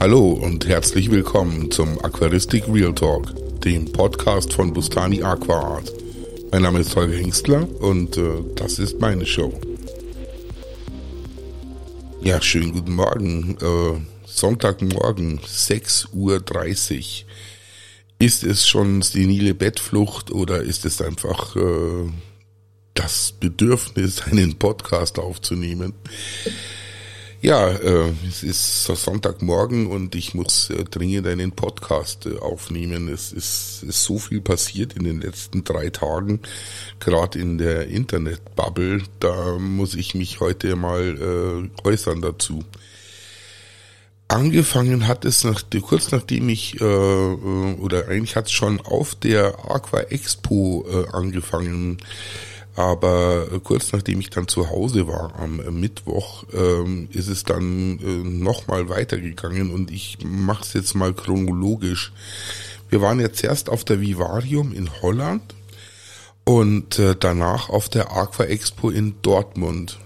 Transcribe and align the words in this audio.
Hallo 0.00 0.30
und 0.30 0.66
herzlich 0.66 1.10
willkommen 1.10 1.70
zum 1.70 2.02
Aquaristik 2.02 2.64
Real 2.72 2.94
Talk, 2.94 3.34
dem 3.60 3.92
Podcast 3.92 4.50
von 4.50 4.72
Bustani 4.72 5.22
Aquaart. 5.22 5.92
Mein 6.50 6.62
Name 6.62 6.78
ist 6.78 6.96
Holger 6.96 7.18
Hengstler 7.18 7.68
und 7.82 8.16
äh, 8.16 8.42
das 8.56 8.78
ist 8.78 8.98
meine 8.98 9.26
Show. 9.26 9.52
Ja, 12.22 12.40
schönen 12.40 12.72
guten 12.72 12.94
Morgen. 12.94 13.58
Äh, 13.60 14.00
Sonntagmorgen, 14.26 15.40
6.30 15.40 16.14
Uhr. 16.14 17.26
Ist 18.18 18.42
es 18.42 18.66
schon 18.66 19.02
senile 19.02 19.52
Bettflucht 19.52 20.30
oder 20.30 20.62
ist 20.62 20.86
es 20.86 21.02
einfach 21.02 21.56
äh, 21.56 22.08
das 22.94 23.32
Bedürfnis, 23.38 24.22
einen 24.22 24.58
Podcast 24.58 25.18
aufzunehmen? 25.18 25.92
Ja, 27.42 27.70
äh, 27.70 28.12
es 28.28 28.42
ist 28.42 28.84
Sonntagmorgen 28.84 29.86
und 29.86 30.14
ich 30.14 30.34
muss 30.34 30.68
äh, 30.68 30.84
dringend 30.84 31.26
einen 31.26 31.52
Podcast 31.52 32.26
äh, 32.26 32.36
aufnehmen. 32.38 33.08
Es 33.08 33.32
ist, 33.32 33.82
ist 33.82 34.04
so 34.04 34.18
viel 34.18 34.42
passiert 34.42 34.92
in 34.92 35.04
den 35.04 35.22
letzten 35.22 35.64
drei 35.64 35.88
Tagen, 35.88 36.40
gerade 36.98 37.38
in 37.38 37.56
der 37.56 37.88
Internetbubble. 37.88 39.04
Da 39.20 39.56
muss 39.58 39.94
ich 39.94 40.14
mich 40.14 40.40
heute 40.40 40.76
mal 40.76 41.70
äh, 41.82 41.88
äußern 41.88 42.20
dazu. 42.20 42.62
Angefangen 44.28 45.08
hat 45.08 45.24
es 45.24 45.42
nach, 45.42 45.62
kurz 45.80 46.12
nachdem 46.12 46.50
ich, 46.50 46.78
äh, 46.78 46.84
äh 46.84 47.74
oder 47.80 48.08
eigentlich 48.08 48.36
hat 48.36 48.46
es 48.48 48.52
schon 48.52 48.82
auf 48.82 49.14
der 49.14 49.70
Aqua 49.70 50.00
Expo 50.00 50.84
äh, 50.86 51.16
angefangen, 51.16 52.02
aber 52.76 53.46
kurz 53.62 53.92
nachdem 53.92 54.20
ich 54.20 54.30
dann 54.30 54.48
zu 54.48 54.70
Hause 54.70 55.06
war 55.06 55.34
am 55.38 55.56
Mittwoch, 55.80 56.44
ähm, 56.52 57.08
ist 57.12 57.28
es 57.28 57.44
dann 57.44 57.98
äh, 57.98 58.28
nochmal 58.28 58.88
weitergegangen 58.88 59.70
und 59.70 59.90
ich 59.90 60.18
mache 60.24 60.64
es 60.64 60.72
jetzt 60.72 60.94
mal 60.94 61.12
chronologisch. 61.12 62.12
Wir 62.88 63.00
waren 63.00 63.20
jetzt 63.20 63.42
erst 63.44 63.68
auf 63.68 63.84
der 63.84 64.00
Vivarium 64.00 64.72
in 64.72 64.90
Holland 65.02 65.54
und 66.44 66.98
äh, 66.98 67.14
danach 67.18 67.68
auf 67.68 67.88
der 67.88 68.12
Aqua 68.12 68.44
Expo 68.44 68.90
in 68.90 69.14
Dortmund. 69.22 69.98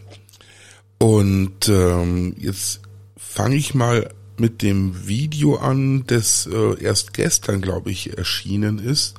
Und 0.98 1.68
ähm, 1.68 2.34
jetzt 2.38 2.80
fange 3.16 3.56
ich 3.56 3.74
mal 3.74 4.10
mit 4.36 4.62
dem 4.62 5.06
Video 5.06 5.56
an, 5.56 6.04
das 6.06 6.46
äh, 6.46 6.82
erst 6.82 7.14
gestern, 7.14 7.60
glaube 7.60 7.90
ich, 7.90 8.16
erschienen 8.16 8.78
ist. 8.78 9.14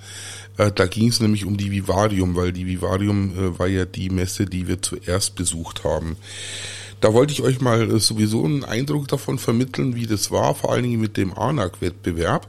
Äh, 0.58 0.72
da 0.72 0.86
ging 0.86 1.10
es 1.10 1.20
nämlich 1.20 1.46
um 1.46 1.58
die 1.58 1.72
Vivarium, 1.72 2.36
weil 2.36 2.52
die 2.52 2.66
Vivarium 2.66 3.32
äh, 3.38 3.60
war 3.60 3.68
ja 3.68 3.86
die 3.86 4.10
Messe, 4.10 4.46
die 4.46 4.68
wir 4.68 4.82
zuerst 4.82 5.36
besucht 5.36 5.84
haben. 5.84 6.18
Da 7.02 7.14
wollte 7.14 7.34
ich 7.34 7.42
euch 7.42 7.62
mal 7.62 7.92
äh, 7.92 8.00
sowieso 8.00 8.46
einen 8.46 8.64
Eindruck 8.64 9.08
davon 9.08 9.38
vermitteln, 9.38 9.96
wie 9.96 10.08
das 10.08 10.32
war, 10.32 10.56
vor 10.56 10.72
allen 10.72 10.84
Dingen 10.84 11.02
mit 11.02 11.18
dem 11.18 11.38
ANAC-Wettbewerb. 11.38 12.48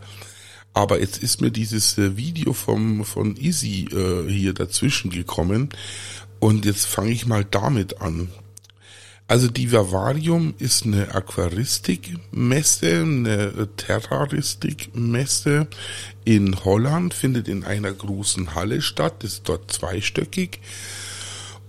Aber 0.73 1.01
jetzt 1.01 1.23
ist 1.23 1.41
mir 1.41 1.51
dieses 1.51 1.97
äh, 1.99 2.17
Video 2.17 2.53
vom, 2.53 3.05
von 3.05 3.37
Easy 3.37 3.89
äh, 3.93 4.31
hier 4.31 4.53
dazwischen 4.53 5.11
gekommen 5.11 5.71
und 6.39 6.67
jetzt 6.67 6.87
fange 6.87 7.12
ich 7.12 7.27
mal 7.27 7.45
damit 7.45 8.01
an. 8.01 8.29
Also 9.28 9.48
die 9.48 9.72
Vivarium 9.72 10.55
ist 10.58 10.84
eine 10.84 11.12
Aquaristikmesse, 11.12 13.00
eine 13.00 13.69
Terroristikmesse 13.77 15.66
in 16.24 16.64
Holland, 16.64 17.12
findet 17.12 17.48
in 17.48 17.64
einer 17.64 17.92
großen 17.92 18.54
Halle 18.54 18.80
statt, 18.82 19.24
ist 19.24 19.48
dort 19.48 19.72
zweistöckig. 19.72 20.60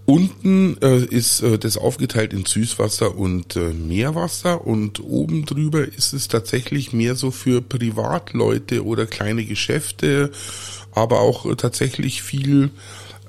Unten 0.05 0.77
äh, 0.81 1.03
ist 1.03 1.41
äh, 1.41 1.57
das 1.57 1.77
aufgeteilt 1.77 2.31
in 2.31 2.45
Süßwasser 2.45 3.17
und 3.17 3.57
äh, 3.57 3.73
Meerwasser 3.73 4.65
und 4.65 5.01
oben 5.01 5.45
drüber 5.45 5.85
ist 5.85 6.13
es 6.13 6.29
tatsächlich 6.29 6.93
mehr 6.93 7.15
so 7.15 7.29
für 7.29 7.61
Privatleute 7.61 8.85
oder 8.85 9.05
kleine 9.05 9.43
Geschäfte, 9.43 10.31
aber 10.91 11.19
auch 11.19 11.45
äh, 11.45 11.55
tatsächlich 11.57 12.21
viel 12.21 12.69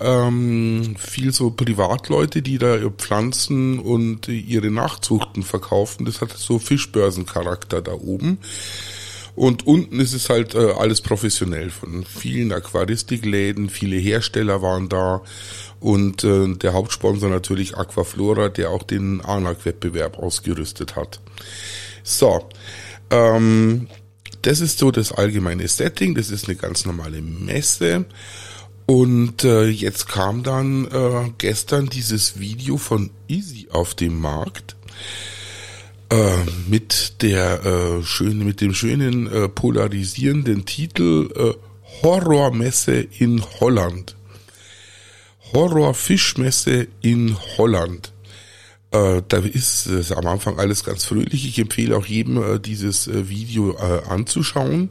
ähm, 0.01 0.97
viel 0.99 1.33
so 1.33 1.51
Privatleute, 1.51 2.43
die 2.43 2.59
da 2.59 2.79
Pflanzen 2.91 3.79
und 3.79 4.29
ihre 4.29 4.71
Nachzuchten 4.71 5.43
verkaufen. 5.43 6.05
Das 6.05 6.21
hat 6.21 6.33
so 6.33 6.59
Fischbörsencharakter 6.59 7.83
da 7.83 7.93
oben. 7.93 8.39
Und 9.39 9.69
unten 9.69 10.01
ist 10.01 10.15
es 10.15 10.31
halt 10.31 10.57
äh, 10.57 10.73
alles 10.73 11.01
professionell 11.01 11.71
von 11.71 12.05
vielen 12.05 12.51
Aquaristikläden, 12.51 13.71
viele 13.71 13.97
Hersteller 13.97 14.63
waren 14.63 14.89
da 14.89 15.23
und 15.79 16.25
äh, 16.25 16.55
der 16.55 16.73
Hauptsponsor 16.73 17.31
natürlich 17.31 17.77
Aquaflora, 17.77 18.49
der 18.49 18.71
auch 18.71 18.83
den 18.83 19.21
ANAC-Wettbewerb 19.21 20.19
ausgerüstet 20.19 20.97
hat. 20.97 21.21
So, 22.03 22.49
ähm, 23.11 23.87
das 24.43 24.61
ist 24.61 24.79
so 24.79 24.91
das 24.91 25.13
allgemeine 25.13 25.69
Setting, 25.69 26.17
das 26.17 26.31
ist 26.31 26.49
eine 26.49 26.57
ganz 26.57 26.85
normale 26.85 27.23
Messe. 27.23 28.07
Und 28.91 29.45
äh, 29.45 29.67
jetzt 29.67 30.09
kam 30.09 30.43
dann 30.43 30.87
äh, 30.87 31.31
gestern 31.37 31.91
dieses 31.91 32.41
Video 32.41 32.79
von 32.79 33.11
Easy 33.29 33.69
auf 33.71 33.95
den 33.95 34.19
Markt 34.19 34.77
äh, 36.09 36.17
mit 36.67 37.21
der 37.21 37.67
äh, 37.67 38.03
schönen, 38.03 38.47
mit 38.47 38.63
dem 38.63 38.73
schönen 38.73 39.31
äh, 39.31 39.47
polarisierenden 39.51 40.65
Titel 40.65 41.29
äh, 41.37 42.03
Horrormesse 42.03 43.07
in 43.19 43.43
Holland. 43.61 44.17
Horrorfischmesse 45.53 46.89
in 47.03 47.37
Holland. 47.59 48.15
Äh, 48.91 49.23
da 49.29 49.39
ist 49.39 49.87
es 49.87 50.13
am 50.13 50.27
Anfang 50.27 50.59
alles 50.59 50.83
ganz 50.83 51.05
fröhlich. 51.05 51.47
Ich 51.47 51.59
empfehle 51.59 51.97
auch 51.97 52.07
jedem, 52.07 52.43
äh, 52.43 52.59
dieses 52.59 53.07
äh, 53.07 53.29
Video 53.29 53.73
äh, 53.73 54.03
anzuschauen. 54.09 54.91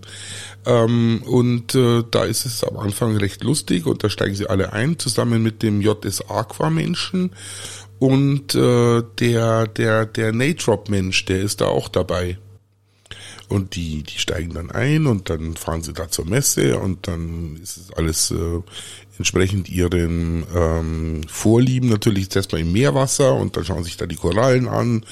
Ähm, 0.65 1.23
und 1.25 1.73
äh, 1.73 2.03
da 2.11 2.23
ist 2.25 2.45
es 2.45 2.63
am 2.63 2.77
Anfang 2.77 3.17
recht 3.17 3.43
lustig 3.43 3.85
und 3.85 4.03
da 4.03 4.09
steigen 4.09 4.35
sie 4.35 4.47
alle 4.47 4.73
ein, 4.73 4.99
zusammen 4.99 5.41
mit 5.41 5.63
dem 5.63 5.81
JS 5.81 6.29
Aqua 6.29 6.69
Menschen 6.69 7.31
und 7.99 8.53
äh, 8.53 9.01
der, 9.19 9.67
der, 9.67 10.05
der 10.05 10.33
Natrop 10.33 10.89
Mensch, 10.89 11.25
der 11.25 11.41
ist 11.41 11.61
da 11.61 11.65
auch 11.65 11.87
dabei. 11.87 12.37
Und 13.49 13.75
die, 13.75 14.03
die 14.03 14.19
steigen 14.19 14.53
dann 14.53 14.71
ein 14.71 15.07
und 15.07 15.29
dann 15.29 15.55
fahren 15.55 15.81
sie 15.81 15.93
da 15.93 16.09
zur 16.09 16.25
Messe 16.25 16.79
und 16.79 17.07
dann 17.07 17.57
ist 17.61 17.77
es 17.77 17.93
alles 17.93 18.31
äh, 18.31 18.61
entsprechend 19.17 19.69
ihren 19.69 20.45
ähm, 20.53 21.21
Vorlieben 21.27 21.89
natürlich 21.89 22.35
erstmal 22.35 22.61
im 22.61 22.73
Meerwasser 22.73 23.33
und 23.35 23.55
dann 23.55 23.63
schauen 23.63 23.85
sich 23.85 23.95
da 23.95 24.05
die 24.05 24.17
Korallen 24.17 24.67
an. 24.67 25.05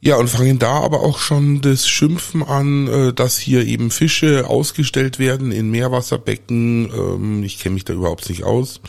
Ja, 0.00 0.16
und 0.16 0.28
fangen 0.28 0.58
da 0.58 0.80
aber 0.80 1.00
auch 1.00 1.18
schon 1.18 1.62
das 1.62 1.88
Schimpfen 1.88 2.42
an, 2.42 2.88
äh, 2.88 3.12
dass 3.14 3.38
hier 3.38 3.64
eben 3.66 3.90
Fische 3.90 4.46
ausgestellt 4.46 5.18
werden 5.18 5.50
in 5.50 5.70
Meerwasserbecken. 5.70 6.92
Ähm, 6.92 7.42
ich 7.42 7.58
kenne 7.58 7.74
mich 7.74 7.84
da 7.84 7.94
überhaupt 7.94 8.28
nicht 8.28 8.44
aus. 8.44 8.82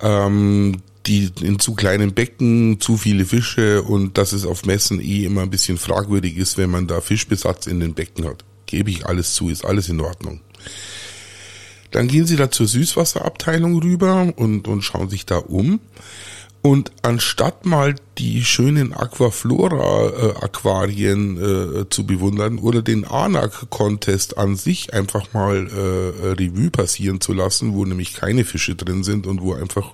Ähm, 0.00 0.80
die 1.06 1.30
in 1.40 1.58
zu 1.58 1.74
kleinen 1.74 2.14
Becken, 2.14 2.80
zu 2.80 2.96
viele 2.96 3.24
Fische 3.24 3.82
und 3.82 4.18
dass 4.18 4.32
es 4.32 4.46
auf 4.46 4.64
Messen 4.64 5.00
eh 5.00 5.24
immer 5.24 5.42
ein 5.42 5.50
bisschen 5.50 5.78
fragwürdig 5.78 6.36
ist, 6.36 6.58
wenn 6.58 6.70
man 6.70 6.86
da 6.86 7.00
Fischbesatz 7.00 7.66
in 7.66 7.80
den 7.80 7.94
Becken 7.94 8.26
hat. 8.26 8.44
Gebe 8.66 8.90
ich 8.90 9.06
alles 9.06 9.34
zu, 9.34 9.48
ist 9.48 9.64
alles 9.64 9.88
in 9.88 10.00
Ordnung. 10.00 10.40
Dann 11.90 12.08
gehen 12.08 12.26
sie 12.26 12.36
da 12.36 12.50
zur 12.50 12.66
Süßwasserabteilung 12.66 13.82
rüber 13.82 14.32
und, 14.36 14.66
und 14.66 14.82
schauen 14.82 15.10
sich 15.10 15.26
da 15.26 15.36
um. 15.36 15.80
Und 16.62 16.92
anstatt 17.02 17.66
mal 17.66 17.96
die 18.18 18.44
schönen 18.44 18.94
Aquaflora-Aquarien 18.94 21.36
äh, 21.36 21.80
äh, 21.80 21.88
zu 21.90 22.06
bewundern 22.06 22.58
oder 22.58 22.82
den 22.82 23.04
Anak-Contest 23.04 24.38
an 24.38 24.54
sich 24.54 24.94
einfach 24.94 25.32
mal 25.32 25.66
äh, 25.66 26.34
Revue 26.34 26.70
passieren 26.70 27.20
zu 27.20 27.32
lassen, 27.32 27.74
wo 27.74 27.84
nämlich 27.84 28.14
keine 28.14 28.44
Fische 28.44 28.76
drin 28.76 29.02
sind 29.02 29.26
und 29.26 29.42
wo 29.42 29.54
einfach 29.54 29.90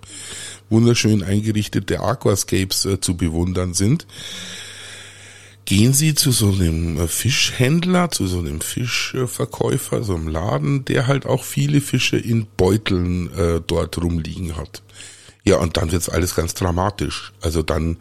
wunderschön 0.71 1.23
eingerichtete 1.23 2.01
Aquascapes 2.01 2.85
äh, 2.85 3.01
zu 3.01 3.17
bewundern 3.17 3.75
sind, 3.75 4.07
gehen 5.65 5.93
Sie 5.93 6.15
zu 6.15 6.31
so 6.31 6.49
einem 6.49 6.99
äh, 6.99 7.09
Fischhändler, 7.09 8.11
zu 8.11 8.27
so 8.27 8.39
einem 8.39 8.61
Fischverkäufer, 8.61 10.03
so 10.03 10.15
einem 10.15 10.29
Laden, 10.29 10.85
der 10.87 11.07
halt 11.07 11.27
auch 11.27 11.45
viele 11.45 11.81
Fische 11.81 12.17
in 12.17 12.47
Beuteln 12.57 13.33
äh, 13.35 13.61
dort 13.67 13.99
rumliegen 13.99 14.57
hat. 14.57 14.83
Ja, 15.45 15.57
und 15.57 15.79
dann 15.79 15.93
wird's 15.93 16.09
alles 16.09 16.35
ganz 16.35 16.55
dramatisch. 16.55 17.33
Also 17.41 17.63
dann 17.63 17.97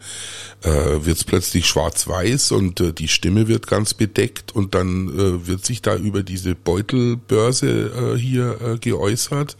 äh, 0.62 0.70
wird's 0.70 1.24
plötzlich 1.24 1.66
schwarz-weiß 1.66 2.52
und 2.52 2.80
äh, 2.80 2.92
die 2.92 3.08
Stimme 3.08 3.48
wird 3.48 3.66
ganz 3.66 3.94
bedeckt 3.94 4.54
und 4.54 4.74
dann 4.74 5.08
äh, 5.08 5.46
wird 5.46 5.64
sich 5.64 5.80
da 5.80 5.96
über 5.96 6.22
diese 6.22 6.54
Beutelbörse 6.54 8.14
äh, 8.14 8.18
hier 8.18 8.60
äh, 8.60 8.78
geäußert 8.78 9.56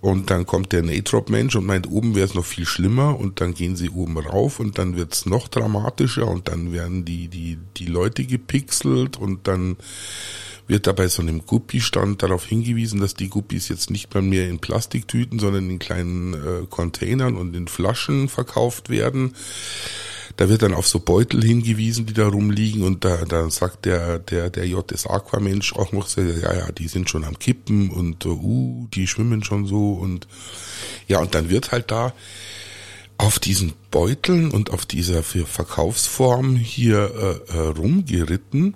und 0.00 0.30
dann 0.30 0.46
kommt 0.46 0.72
der 0.72 0.82
Natrop-Mensch 0.82 1.56
und 1.56 1.66
meint, 1.66 1.90
oben 1.90 2.14
wäre 2.14 2.26
es 2.26 2.34
noch 2.34 2.44
viel 2.44 2.66
schlimmer. 2.66 3.18
Und 3.18 3.40
dann 3.40 3.54
gehen 3.54 3.76
sie 3.76 3.90
oben 3.90 4.16
rauf 4.18 4.60
und 4.60 4.78
dann 4.78 4.96
wird's 4.96 5.26
noch 5.26 5.48
dramatischer. 5.48 6.28
Und 6.28 6.48
dann 6.48 6.72
werden 6.72 7.04
die, 7.04 7.28
die, 7.28 7.58
die 7.76 7.86
Leute 7.86 8.24
gepixelt. 8.24 9.16
Und 9.16 9.48
dann 9.48 9.76
wird 10.68 10.86
da 10.86 10.92
bei 10.92 11.08
so 11.08 11.22
einem 11.22 11.44
Guppi-Stand 11.46 12.22
darauf 12.22 12.44
hingewiesen, 12.44 13.00
dass 13.00 13.14
die 13.14 13.28
Guppies 13.28 13.68
jetzt 13.68 13.90
nicht 13.90 14.14
mehr, 14.14 14.22
mehr 14.22 14.48
in 14.48 14.60
Plastiktüten, 14.60 15.40
sondern 15.40 15.68
in 15.68 15.78
kleinen 15.80 16.34
äh, 16.34 16.66
Containern 16.68 17.36
und 17.36 17.56
in 17.56 17.66
Flaschen 17.66 18.28
verkauft 18.28 18.90
werden. 18.90 19.34
Da 20.36 20.48
wird 20.48 20.62
dann 20.62 20.74
auf 20.74 20.86
so 20.86 21.00
Beutel 21.00 21.42
hingewiesen, 21.42 22.06
die 22.06 22.12
da 22.12 22.28
rumliegen 22.28 22.82
und 22.82 23.04
da, 23.04 23.24
da 23.24 23.50
sagt 23.50 23.84
der, 23.84 24.18
der, 24.18 24.50
der 24.50 24.66
JS 24.66 25.06
Aquamensch 25.06 25.74
auch 25.74 25.92
noch, 25.92 26.06
so, 26.06 26.20
ja, 26.20 26.54
ja, 26.54 26.72
die 26.72 26.88
sind 26.88 27.10
schon 27.10 27.24
am 27.24 27.38
Kippen 27.38 27.90
und, 27.90 28.24
uh, 28.26 28.86
die 28.94 29.06
schwimmen 29.06 29.44
schon 29.44 29.66
so 29.66 29.92
und, 29.92 30.26
ja, 31.06 31.18
und 31.20 31.34
dann 31.34 31.50
wird 31.50 31.72
halt 31.72 31.90
da 31.90 32.12
auf 33.18 33.40
diesen 33.40 33.72
Beuteln 33.90 34.50
und 34.50 34.70
auf 34.70 34.86
dieser 34.86 35.24
Verkaufsform 35.24 36.54
hier 36.54 37.42
äh, 37.50 37.56
äh, 37.56 37.60
rumgeritten 37.68 38.74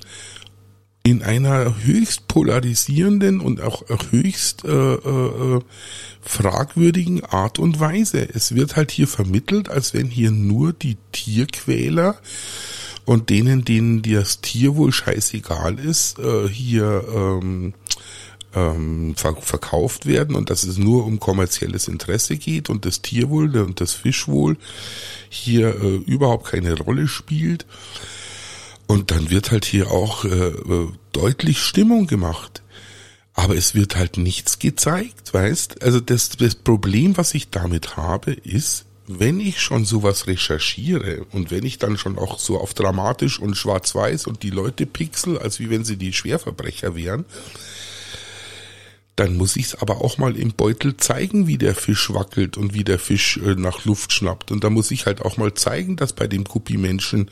in 1.05 1.23
einer 1.23 1.83
höchst 1.83 2.29
polarisierenden 2.29 3.41
und 3.41 3.61
auch 3.61 3.83
höchst 4.11 4.65
äh, 4.65 4.69
äh, 4.95 5.61
fragwürdigen 6.21 7.25
Art 7.25 7.59
und 7.59 7.81
Weise. 7.81 8.29
Es 8.33 8.55
wird 8.55 8.77
halt 8.77 8.93
hier 8.93 9.09
vermittelt, 9.09 9.69
als 9.69 9.95
wenn 9.95 10.07
hier 10.07 10.31
nur 10.31 10.73
die 10.73 10.97
Tierquäler 11.11 12.17
und 13.05 13.31
denen, 13.31 13.65
denen 13.65 14.03
das 14.03 14.41
Tier 14.43 14.77
wohl 14.77 14.93
scheißegal 14.93 15.81
ist, 15.81 16.21
äh, 16.21 16.49
hier 16.49 17.05
ähm, 17.13 17.75
ähm, 18.55 19.15
verkauft 19.17 20.07
werden 20.07 20.37
und 20.37 20.51
dass 20.51 20.63
es 20.63 20.79
nur 20.79 21.05
um 21.05 21.19
kommerzielles 21.19 21.89
Interesse 21.89 22.37
geht 22.37 22.71
und 22.71 22.85
das 22.85 23.03
Tierwohl 23.03 23.57
und 23.57 23.81
das 23.81 23.93
Fischwohl 23.93 24.57
hier 25.29 25.75
äh, 25.83 25.97
überhaupt 25.97 26.47
keine 26.47 26.79
Rolle 26.79 27.09
spielt. 27.09 27.67
Und 28.93 29.11
dann 29.11 29.31
wird 29.31 29.53
halt 29.53 29.65
hier 29.65 29.91
auch 29.91 30.27
äh, 30.27 30.29
äh, 30.29 30.89
deutlich 31.13 31.63
Stimmung 31.63 32.07
gemacht. 32.07 32.63
Aber 33.33 33.57
es 33.57 33.75
wird 33.75 33.97
halt 33.97 34.19
nichts 34.19 34.59
gezeigt, 34.59 35.33
weißt? 35.33 35.81
Also 35.83 35.99
das, 35.99 36.29
das 36.29 36.55
Problem, 36.55 37.17
was 37.17 37.33
ich 37.33 37.49
damit 37.49 37.97
habe, 37.97 38.33
ist, 38.33 38.85
wenn 39.07 39.41
ich 39.41 39.63
schon 39.63 39.87
sowas 39.87 40.27
recherchiere 40.27 41.25
und 41.33 41.51
wenn 41.51 41.65
ich 41.65 41.79
dann 41.79 41.97
schon 41.97 42.19
auch 42.19 42.39
so 42.39 42.61
auf 42.61 42.75
dramatisch 42.75 43.41
und 43.41 43.57
schwarz-weiß 43.57 44.27
und 44.27 44.43
die 44.43 44.51
Leute 44.51 44.85
pixel, 44.85 45.39
als 45.39 45.59
wie 45.59 45.71
wenn 45.71 45.85
sie 45.85 45.97
die 45.97 46.13
Schwerverbrecher 46.13 46.95
wären, 46.95 47.25
dann 49.17 49.37
muss 49.37 49.57
ich 49.57 49.67
es 49.67 49.75
aber 49.75 50.01
auch 50.01 50.17
mal 50.17 50.37
im 50.37 50.53
Beutel 50.53 50.97
zeigen, 50.97 51.47
wie 51.47 51.59
der 51.59 51.75
Fisch 51.75 52.13
wackelt 52.15 52.57
und 52.57 52.73
wie 52.73 52.85
der 52.85 52.99
Fisch 52.99 53.37
äh, 53.37 53.55
nach 53.55 53.85
Luft 53.85 54.13
schnappt. 54.13 54.51
Und 54.51 54.65
da 54.65 54.71
muss 54.71 54.91
ich 54.91 55.05
halt 55.05 55.21
auch 55.21 55.37
mal 55.37 55.53
zeigen, 55.53 55.97
dass 55.97 56.15
bei 56.15 56.27
den 56.27 56.45
Guppi-Menschen, 56.45 57.31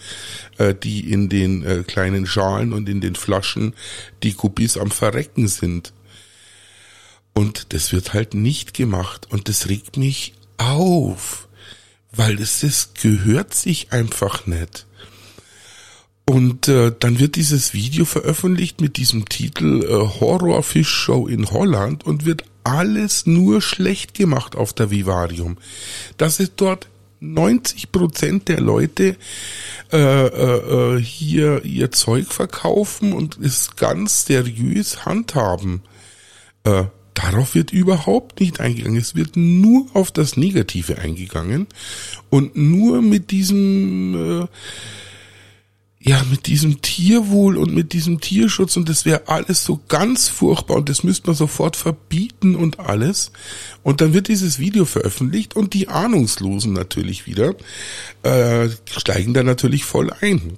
äh, 0.59 0.75
die 0.75 1.11
in 1.11 1.31
den 1.31 1.65
äh, 1.65 1.83
kleinen 1.87 2.27
Schalen 2.27 2.75
und 2.75 2.89
in 2.89 3.01
den 3.01 3.15
Flaschen 3.15 3.75
die 4.23 4.35
Guppis 4.35 4.77
am 4.77 4.91
Verrecken 4.91 5.49
sind. 5.49 5.95
Und 7.33 7.73
das 7.73 7.93
wird 7.93 8.13
halt 8.13 8.35
nicht 8.35 8.75
gemacht. 8.75 9.29
Und 9.31 9.49
das 9.49 9.69
regt 9.69 9.97
mich 9.97 10.35
auf, 10.59 11.49
weil 12.13 12.41
es 12.41 12.61
das 12.61 12.93
gehört 12.93 13.55
sich 13.55 13.93
einfach 13.93 14.47
nicht. 14.47 14.87
Und 16.31 16.69
äh, 16.69 16.93
dann 16.97 17.19
wird 17.19 17.35
dieses 17.35 17.75
Video 17.75 18.05
veröffentlicht 18.05 18.81
mit 18.81 18.99
diesem 18.99 19.29
Titel 19.29 19.83
äh, 19.83 20.21
Horror 20.21 20.63
Fish 20.63 20.89
Show 20.89 21.27
in 21.27 21.51
Holland 21.51 22.07
und 22.07 22.25
wird 22.25 22.45
alles 22.63 23.27
nur 23.27 23.61
schlecht 23.61 24.15
gemacht 24.15 24.55
auf 24.55 24.73
der 24.73 24.93
Vivarium. 24.93 25.59
Dass 26.19 26.39
es 26.39 26.53
dort 26.55 26.87
90 27.19 27.91
Prozent 27.91 28.47
der 28.47 28.61
Leute 28.61 29.17
äh, 29.93 29.97
äh, 29.99 30.99
äh, 30.99 31.03
hier 31.03 31.65
ihr 31.65 31.91
Zeug 31.91 32.27
verkaufen 32.33 33.13
und 33.13 33.37
es 33.43 33.75
ganz 33.75 34.25
seriös 34.27 35.05
handhaben. 35.05 35.83
Äh, 36.63 36.85
darauf 37.15 37.57
wird 37.57 37.73
überhaupt 37.73 38.39
nicht 38.39 38.61
eingegangen. 38.61 39.01
Es 39.01 39.17
wird 39.17 39.37
nur 39.37 39.89
auf 39.95 40.13
das 40.13 40.37
Negative 40.37 40.97
eingegangen 40.99 41.67
und 42.29 42.57
nur 42.57 43.03
mit 43.03 43.33
diesem 43.33 44.43
äh, 44.43 44.47
ja, 46.03 46.25
mit 46.31 46.47
diesem 46.47 46.81
Tierwohl 46.81 47.59
und 47.59 47.75
mit 47.75 47.93
diesem 47.93 48.21
Tierschutz 48.21 48.79
und 48.79 48.89
das 48.89 49.05
wäre 49.05 49.29
alles 49.29 49.65
so 49.65 49.81
ganz 49.89 50.31
furchtbar 50.31 50.79
und 50.79 50.89
das 50.89 51.05
müsste 51.05 51.27
man 51.27 51.37
sofort 51.37 51.77
verbieten 51.77 52.57
und 52.57 52.81
alles. 52.81 53.33
Und 53.83 54.01
dann 54.01 54.15
wird 54.15 54.29
dieses 54.29 54.59
Video 54.59 54.87
veröffentlicht 54.87 55.57
und 55.57 55.75
die 55.75 55.89
Ahnungslosen 55.89 56.73
natürlich 56.73 57.27
wieder 57.27 57.55
äh, 58.23 58.71
steigen 58.91 59.35
da 59.35 59.43
natürlich 59.43 59.85
voll 59.85 60.11
ein. 60.23 60.57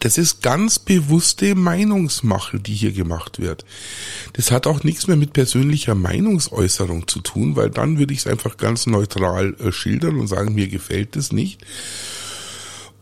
Das 0.00 0.16
ist 0.16 0.40
ganz 0.40 0.78
bewusste 0.78 1.54
Meinungsmache, 1.54 2.58
die 2.58 2.72
hier 2.72 2.92
gemacht 2.92 3.40
wird. 3.40 3.66
Das 4.32 4.50
hat 4.50 4.66
auch 4.66 4.84
nichts 4.84 5.06
mehr 5.06 5.18
mit 5.18 5.34
persönlicher 5.34 5.94
Meinungsäußerung 5.94 7.06
zu 7.08 7.20
tun, 7.20 7.56
weil 7.56 7.68
dann 7.68 7.98
würde 7.98 8.14
ich 8.14 8.20
es 8.20 8.26
einfach 8.26 8.56
ganz 8.56 8.86
neutral 8.86 9.54
äh, 9.60 9.70
schildern 9.70 10.18
und 10.18 10.28
sagen, 10.28 10.54
mir 10.54 10.68
gefällt 10.68 11.14
es 11.16 11.30
nicht 11.30 11.60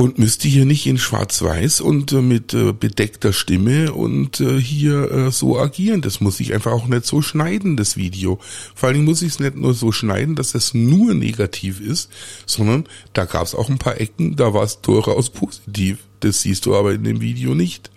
und 0.00 0.18
müsste 0.18 0.48
hier 0.48 0.64
nicht 0.64 0.86
in 0.86 0.96
Schwarz-Weiß 0.96 1.82
und 1.82 2.12
äh, 2.12 2.22
mit 2.22 2.54
äh, 2.54 2.72
bedeckter 2.72 3.34
Stimme 3.34 3.92
und 3.92 4.40
äh, 4.40 4.58
hier 4.58 5.10
äh, 5.12 5.30
so 5.30 5.58
agieren. 5.58 6.00
Das 6.00 6.22
muss 6.22 6.40
ich 6.40 6.54
einfach 6.54 6.72
auch 6.72 6.86
nicht 6.86 7.04
so 7.04 7.20
schneiden, 7.20 7.76
das 7.76 7.98
Video. 7.98 8.40
Vor 8.74 8.86
allen 8.86 8.94
Dingen 8.94 9.04
muss 9.04 9.20
ich 9.20 9.32
es 9.32 9.40
nicht 9.40 9.56
nur 9.56 9.74
so 9.74 9.92
schneiden, 9.92 10.36
dass 10.36 10.54
es 10.54 10.72
nur 10.72 11.12
negativ 11.12 11.82
ist, 11.82 12.08
sondern 12.46 12.86
da 13.12 13.26
gab 13.26 13.44
es 13.46 13.54
auch 13.54 13.68
ein 13.68 13.76
paar 13.76 14.00
Ecken, 14.00 14.36
da 14.36 14.54
war 14.54 14.62
es 14.62 14.80
durchaus 14.80 15.28
positiv. 15.28 15.98
Das 16.20 16.40
siehst 16.40 16.64
du 16.64 16.74
aber 16.74 16.94
in 16.94 17.04
dem 17.04 17.20
Video 17.20 17.54
nicht. 17.54 17.90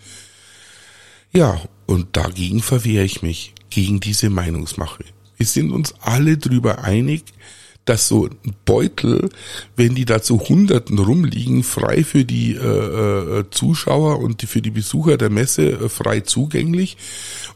Ja, 1.32 1.62
und 1.86 2.18
dagegen 2.18 2.62
verwehre 2.62 3.06
ich 3.06 3.22
mich, 3.22 3.54
gegen 3.70 4.02
diese 4.02 4.30
Meinungsmache. 4.30 5.06
Wir 5.38 5.46
sind 5.46 5.72
uns 5.72 5.96
alle 6.02 6.38
drüber 6.38 6.84
einig, 6.84 7.24
dass 7.86 8.08
so 8.08 8.30
Beutel, 8.66 9.30
wenn 9.76 9.96
die 9.96 10.06
da 10.06 10.22
zu 10.22 10.40
Hunderten 10.40 11.00
rumliegen, 11.00 11.64
frei 11.64 12.04
für 12.04 12.24
die 12.24 12.54
äh, 12.54 13.40
äh, 13.40 13.44
Zuschauer 13.52 14.20
und 14.20 14.42
die, 14.42 14.48
für 14.48 14.62
die 14.62 14.72
Besucher 14.72 15.18
der 15.18 15.30
Messe 15.30 15.72
äh, 15.72 15.90
frei 15.90 16.22
zugänglich 16.22 16.98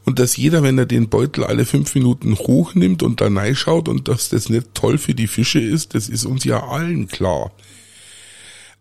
und 0.06 0.20
dass 0.20 0.36
jeder, 0.36 0.64
wenn 0.64 0.78
er 0.78 0.86
den 0.86 1.10
Beutel 1.10 1.44
alle 1.44 1.66
fünf 1.66 1.96
Minuten 1.96 2.36
hochnimmt 2.36 3.04
und 3.04 3.22
da 3.22 3.30
schaut 3.56 3.88
und 3.88 4.08
dass 4.08 4.30
das 4.30 4.50
nicht 4.50 4.74
toll 4.74 4.98
für 4.98 5.14
die 5.14 5.28
Fische 5.28 5.60
ist, 5.60 5.96
das 5.96 6.10
ist 6.10 6.26
uns 6.26 6.44
ja 6.44 6.68
allen 6.68 7.08
klar. 7.08 7.52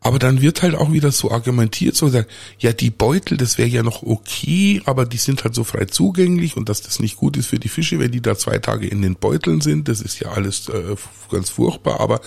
Aber 0.01 0.19
dann 0.19 0.41
wird 0.41 0.63
halt 0.63 0.75
auch 0.75 0.93
wieder 0.93 1.11
so 1.11 1.31
argumentiert, 1.31 1.97
so 1.97 2.07
gesagt, 2.07 2.31
ja, 2.59 2.73
die 2.73 2.91
Beutel, 2.91 3.37
das 3.37 3.59
wäre 3.59 3.69
ja 3.69 3.83
noch 3.83 4.03
okay, 4.03 4.81
aber 4.85 5.05
die 5.05 5.17
sind 5.17 5.43
halt 5.43 5.55
so 5.55 5.65
frei 5.65 5.87
zugänglich 5.87 6.57
und 6.57 6.69
dass 6.69 6.83
das 6.83 7.01
nicht 7.01 7.17
gut 7.17 7.37
ist 7.37 7.47
für 7.47 7.59
die 7.59 7.69
Fische, 7.69 7.99
wenn 7.99 8.13
die 8.13 8.21
da 8.21 8.37
zwei 8.37 8.59
Tage 8.59 8.87
in 8.87 9.03
den 9.03 9.17
Beuteln 9.17 9.61
sind, 9.61 9.89
das 9.89 10.01
ist 10.01 10.21
ja 10.21 10.31
alles 10.33 10.69
äh, 10.69 10.97
ganz 11.31 11.51
furchtbar, 11.51 11.99
aber 11.99 12.21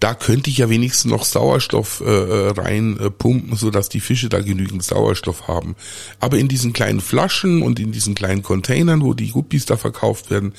da 0.00 0.14
könnte 0.14 0.48
ich 0.48 0.58
ja 0.58 0.70
wenigstens 0.70 1.10
noch 1.10 1.24
Sauerstoff 1.24 2.02
äh, 2.04 2.10
äh 2.10 2.48
rein 2.52 2.98
äh, 2.98 3.10
pumpen, 3.10 3.54
so 3.54 3.70
dass 3.70 3.90
die 3.90 4.00
Fische 4.00 4.30
da 4.30 4.40
genügend 4.40 4.82
Sauerstoff 4.82 5.46
haben. 5.46 5.76
Aber 6.20 6.38
in 6.38 6.48
diesen 6.48 6.72
kleinen 6.72 7.02
Flaschen 7.02 7.62
und 7.62 7.78
in 7.78 7.92
diesen 7.92 8.14
kleinen 8.14 8.42
Containern, 8.42 9.02
wo 9.02 9.12
die 9.12 9.28
Guppies 9.28 9.66
da 9.66 9.76
verkauft 9.76 10.30
werden, 10.30 10.54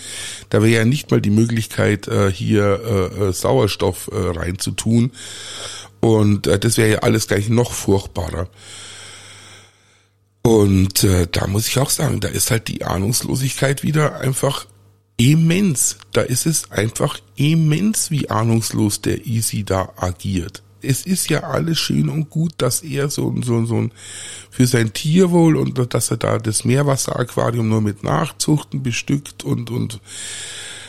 da 0.49 0.61
wäre 0.61 0.71
ja 0.71 0.85
nicht 0.85 1.09
mal 1.09 1.21
die 1.21 1.31
Möglichkeit, 1.31 2.07
äh, 2.07 2.31
hier 2.31 3.09
äh, 3.19 3.29
äh 3.29 3.33
Sauerstoff 3.33 4.11
äh, 4.13 4.15
reinzutun. 4.15 5.11
Und 6.01 6.47
äh, 6.47 6.59
das 6.59 6.77
wäre 6.77 6.91
ja 6.91 6.99
alles 6.99 7.27
gleich 7.27 7.47
noch 7.47 7.71
furchtbarer. 7.71 8.49
Und 10.41 11.03
äh, 11.03 11.27
da 11.31 11.47
muss 11.47 11.67
ich 11.67 11.77
auch 11.77 11.91
sagen, 11.91 12.19
da 12.19 12.27
ist 12.27 12.51
halt 12.51 12.67
die 12.67 12.83
Ahnungslosigkeit 12.83 13.83
wieder 13.83 14.19
einfach 14.19 14.65
immens. 15.17 15.97
Da 16.13 16.21
ist 16.21 16.47
es 16.47 16.71
einfach 16.71 17.19
immens, 17.35 18.09
wie 18.09 18.29
ahnungslos 18.29 19.01
der 19.01 19.25
Easy 19.27 19.63
da 19.63 19.93
agiert. 19.95 20.63
Es 20.81 21.05
ist 21.05 21.29
ja 21.29 21.41
alles 21.41 21.77
schön 21.77 22.09
und 22.09 22.31
gut, 22.31 22.53
dass 22.57 22.81
er 22.81 23.11
so, 23.11 23.35
so, 23.43 23.63
so 23.65 23.75
ein, 23.75 23.91
für 24.49 24.65
sein 24.65 24.93
Tierwohl 24.93 25.55
und 25.55 25.93
dass 25.93 26.09
er 26.09 26.17
da 26.17 26.39
das 26.39 26.65
Meerwasseraquarium 26.65 27.69
nur 27.69 27.81
mit 27.81 28.03
Nachzuchten 28.03 28.81
bestückt 28.81 29.43
und, 29.43 29.69
und 29.69 29.99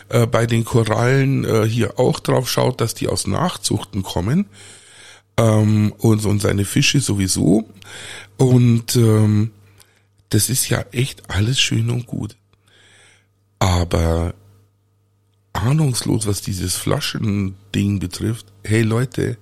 äh, 0.08 0.26
bei 0.26 0.46
den 0.46 0.64
Korallen 0.64 1.44
äh, 1.44 1.68
hier 1.68 1.98
auch 1.98 2.20
drauf 2.20 2.50
schaut, 2.50 2.80
dass 2.80 2.94
die 2.94 3.08
aus 3.08 3.26
Nachzuchten 3.26 4.02
kommen 4.02 4.46
ähm, 5.36 5.92
und, 5.98 6.24
und 6.24 6.40
seine 6.40 6.64
Fische 6.64 7.00
sowieso. 7.00 7.68
Und 8.36 8.96
ähm, 8.96 9.50
das 10.30 10.48
ist 10.48 10.68
ja 10.68 10.84
echt 10.92 11.30
alles 11.30 11.60
schön 11.60 11.90
und 11.90 12.06
gut. 12.06 12.36
Aber 13.58 14.34
ahnungslos, 15.52 16.26
was 16.26 16.40
dieses 16.40 16.76
Flaschending 16.76 17.98
betrifft, 17.98 18.46
hey 18.64 18.82
Leute, 18.82 19.36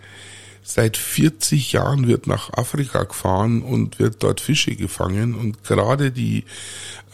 seit 0.62 0.96
40 0.96 1.72
Jahren 1.72 2.06
wird 2.06 2.26
nach 2.26 2.52
Afrika 2.52 3.04
gefahren 3.04 3.62
und 3.62 3.98
wird 3.98 4.22
dort 4.22 4.40
Fische 4.40 4.76
gefangen. 4.76 5.34
Und 5.34 5.64
gerade 5.64 6.10
die 6.10 6.44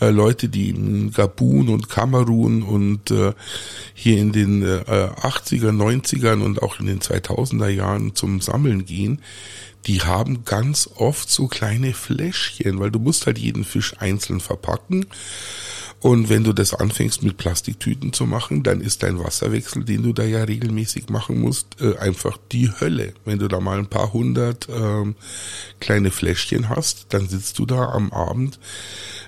äh, 0.00 0.10
Leute, 0.10 0.48
die 0.48 0.70
in 0.70 1.12
Gabun 1.12 1.68
und 1.68 1.88
Kamerun 1.88 2.62
und 2.62 3.10
äh, 3.10 3.32
hier 3.94 4.18
in 4.18 4.32
den 4.32 4.62
äh, 4.62 4.82
80er, 4.86 5.70
90ern 5.70 6.42
und 6.42 6.62
auch 6.62 6.80
in 6.80 6.86
den 6.86 7.00
2000er 7.00 7.68
Jahren 7.68 8.14
zum 8.14 8.40
Sammeln 8.40 8.84
gehen, 8.84 9.22
die 9.86 10.02
haben 10.02 10.44
ganz 10.44 10.90
oft 10.96 11.30
so 11.30 11.46
kleine 11.46 11.94
Fläschchen, 11.94 12.80
weil 12.80 12.90
du 12.90 12.98
musst 12.98 13.26
halt 13.26 13.38
jeden 13.38 13.64
Fisch 13.64 13.94
einzeln 13.98 14.40
verpacken 14.40 15.06
Und 16.00 16.28
wenn 16.28 16.44
du 16.44 16.52
das 16.52 16.74
anfängst 16.74 17.22
mit 17.22 17.38
Plastiktüten 17.38 18.12
zu 18.12 18.26
machen, 18.26 18.62
dann 18.62 18.80
ist 18.80 19.02
dein 19.02 19.18
Wasserwechsel, 19.18 19.84
den 19.84 20.02
du 20.02 20.12
da 20.12 20.24
ja 20.24 20.44
regelmäßig 20.44 21.08
machen 21.08 21.40
musst, 21.40 21.80
äh, 21.80 21.96
einfach 21.96 22.38
die 22.52 22.70
Hölle. 22.70 23.14
Wenn 23.24 23.38
du 23.38 23.48
da 23.48 23.60
mal 23.60 23.78
ein 23.78 23.88
paar 23.88 24.12
hundert 24.12 24.68
ähm, 24.68 25.16
kleine 25.80 26.10
Fläschchen 26.10 26.68
hast, 26.68 27.06
dann 27.10 27.28
sitzt 27.28 27.58
du 27.58 27.66
da 27.66 27.88
am 27.92 28.12
Abend 28.12 28.58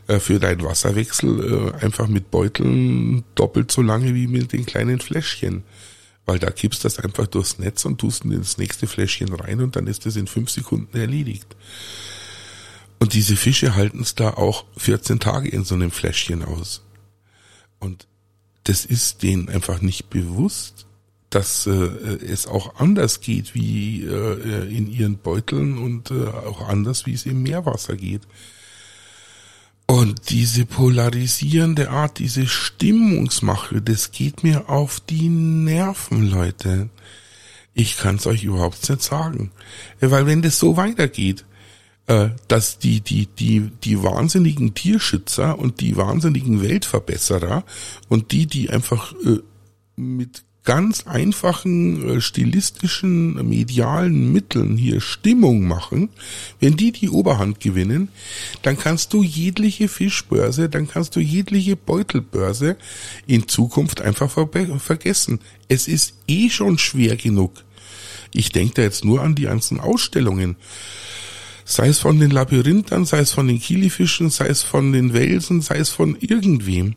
äh, 0.09 0.21
für 0.21 0.39
deinen 0.39 0.63
Wasserwechsel 0.63 1.73
äh, 1.81 1.85
einfach 1.85 2.07
mit 2.07 2.31
Beuteln 2.31 3.25
doppelt 3.35 3.73
so 3.73 3.81
lange 3.81 4.15
wie 4.15 4.27
mit 4.27 4.53
den 4.53 4.67
kleinen 4.67 5.01
Fläschchen. 5.01 5.65
Weil 6.27 6.39
da 6.39 6.51
kippst 6.51 6.85
das 6.85 6.99
einfach 6.99 7.27
durchs 7.27 7.59
Netz 7.59 7.87
und 7.87 7.99
tust 7.99 8.27
ins 8.27 8.59
nächste 8.59 8.87
Fläschchen 8.87 9.33
rein 9.33 9.63
und 9.63 9.77
dann 9.77 9.87
ist 9.87 10.05
es 10.05 10.17
in 10.17 10.27
fünf 10.27 10.51
Sekunden 10.51 10.95
erledigt. 10.99 11.57
Und 12.99 13.14
diese 13.14 13.37
Fische 13.37 13.75
halten 13.75 14.00
es 14.00 14.14
da 14.14 14.31
auch 14.31 14.64
14 14.76 15.21
Tage 15.21 15.49
in 15.49 15.64
so 15.64 15.75
einem 15.75 15.90
Fläschchen 15.90 16.45
aus. 16.45 16.83
Und 17.78 18.09
das 18.64 18.85
ist 18.85 19.23
denen 19.23 19.49
einfach 19.49 19.81
nicht 19.81 20.11
bewusst, 20.11 20.87
dass 21.31 21.67
äh, 21.67 21.71
es 21.71 22.47
auch 22.47 22.76
anders 22.76 23.21
geht 23.21 23.55
wie 23.55 24.02
äh, 24.02 24.75
in 24.75 24.90
ihren 24.90 25.19
Beuteln 25.19 25.78
und 25.78 26.11
äh, 26.11 26.26
auch 26.26 26.69
anders, 26.69 27.07
wie 27.07 27.12
es 27.12 27.26
im 27.26 27.43
Meerwasser 27.43 27.97
geht. 27.97 28.23
Und 29.87 30.31
diese 30.31 30.67
polarisierende 30.67 31.90
Art, 31.90 32.19
diese 32.19 32.47
Stimmungsmache, 32.47 33.81
das 33.81 34.11
geht 34.11 34.43
mir 34.43 34.69
auf 34.69 35.00
die 35.00 35.28
Nerven, 35.28 36.28
Leute. 36.28 36.90
Ich 37.73 37.97
kann's 37.97 38.26
euch 38.26 38.45
überhaupt 38.45 38.87
nicht 38.88 39.02
sagen. 39.02 39.50
Weil 40.00 40.26
wenn 40.26 40.43
das 40.43 40.59
so 40.59 40.76
weitergeht, 40.76 41.40
äh, 41.40 41.58
dass 42.49 42.79
die, 42.79 43.00
die, 43.00 43.27
die, 43.27 43.71
die 43.85 44.03
wahnsinnigen 44.03 44.75
Tierschützer 44.75 45.59
und 45.59 45.81
die 45.81 45.97
wahnsinnigen 45.97 46.62
Weltverbesserer 46.62 47.65
und 48.09 48.33
die, 48.33 48.47
die 48.47 48.71
einfach 48.71 49.12
äh, 49.25 49.41
mit 49.97 50.43
ganz 50.69 51.07
einfachen 51.07 52.09
äh, 52.09 52.21
stilistischen, 52.21 53.49
medialen 53.49 54.33
Mitteln 54.33 54.77
hier 54.77 55.00
Stimmung 55.00 55.67
machen, 55.67 56.11
wenn 56.61 56.77
die 56.77 56.93
die 56.93 57.09
Oberhand 57.09 57.59
gewinnen, 57.59 58.11
dann 58.61 58.77
kannst 58.77 59.15
du 59.15 59.23
jegliche 59.23 59.88
Fischbörse, 59.88 60.69
dann 60.69 60.87
kannst 60.87 61.17
du 61.17 61.21
jegliche 61.21 61.75
Beutelbörse 61.75 62.77
in 63.27 63.49
Zukunft 63.49 64.03
einfach 64.03 64.31
ver 64.31 64.49
vergessen. 64.79 65.41
Es 65.69 65.88
ist 65.88 66.19
eh 66.27 66.50
schon 66.50 66.77
schwer 66.77 67.17
genug. 67.17 67.65
Ich 68.35 68.53
denke 68.53 68.75
da 68.75 68.83
jetzt 68.83 69.07
nur 69.07 69.23
an 69.23 69.35
die 69.35 69.45
ganzen 69.45 69.81
Ausstellungen. 69.81 70.57
Sei 71.71 71.89
es 71.89 71.99
von 71.99 72.19
den 72.19 72.31
Labyrinthern, 72.31 73.05
sei 73.05 73.19
es 73.19 73.33
von 73.33 73.47
den 73.47 73.61
Kilifischen, 73.61 74.31
sei 74.31 74.47
es 74.47 74.63
von 74.63 74.91
den 74.91 75.13
Welsen, 75.13 75.61
sei 75.61 75.77
es 75.77 75.91
von 75.91 76.17
irgendwem. 76.19 76.97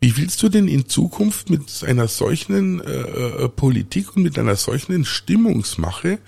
Wie 0.00 0.18
willst 0.18 0.42
du 0.42 0.50
denn 0.50 0.68
in 0.68 0.86
Zukunft 0.86 1.48
mit 1.48 1.62
einer 1.82 2.06
solchen 2.06 2.82
äh, 2.82 2.90
äh, 2.90 3.48
Politik 3.48 4.14
und 4.14 4.22
mit 4.22 4.38
einer 4.38 4.56
solchen 4.56 5.06
Stimmungsmache 5.06 6.18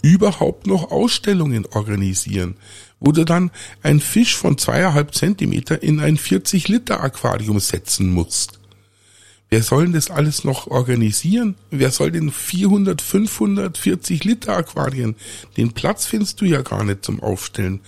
überhaupt 0.00 0.66
noch 0.66 0.90
Ausstellungen 0.90 1.66
organisieren, 1.66 2.56
wo 3.00 3.12
du 3.12 3.26
dann 3.26 3.50
ein 3.82 4.00
Fisch 4.00 4.34
von 4.34 4.56
zweieinhalb 4.56 5.14
Zentimeter 5.14 5.82
in 5.82 6.00
ein 6.00 6.16
40 6.16 6.68
Liter 6.68 7.04
Aquarium 7.04 7.60
setzen 7.60 8.08
musst? 8.08 8.59
Wer 9.50 9.64
soll 9.64 9.84
denn 9.84 9.94
das 9.94 10.10
alles 10.10 10.44
noch 10.44 10.68
organisieren? 10.68 11.56
Wer 11.70 11.90
soll 11.90 12.12
denn 12.12 12.30
400, 12.30 13.02
540 13.02 14.22
Liter 14.22 14.56
Aquarien? 14.56 15.16
Den 15.56 15.72
Platz 15.72 16.06
findest 16.06 16.40
du 16.40 16.44
ja 16.44 16.62
gar 16.62 16.84
nicht 16.84 17.04
zum 17.04 17.20
Aufstellen. 17.20 17.80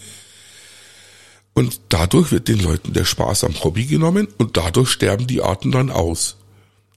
Und 1.54 1.80
dadurch 1.88 2.32
wird 2.32 2.48
den 2.48 2.58
Leuten 2.58 2.92
der 2.92 3.04
Spaß 3.04 3.44
am 3.44 3.62
Hobby 3.62 3.84
genommen 3.84 4.26
und 4.38 4.56
dadurch 4.56 4.90
sterben 4.90 5.28
die 5.28 5.42
Arten 5.42 5.70
dann 5.70 5.90
aus. 5.90 6.36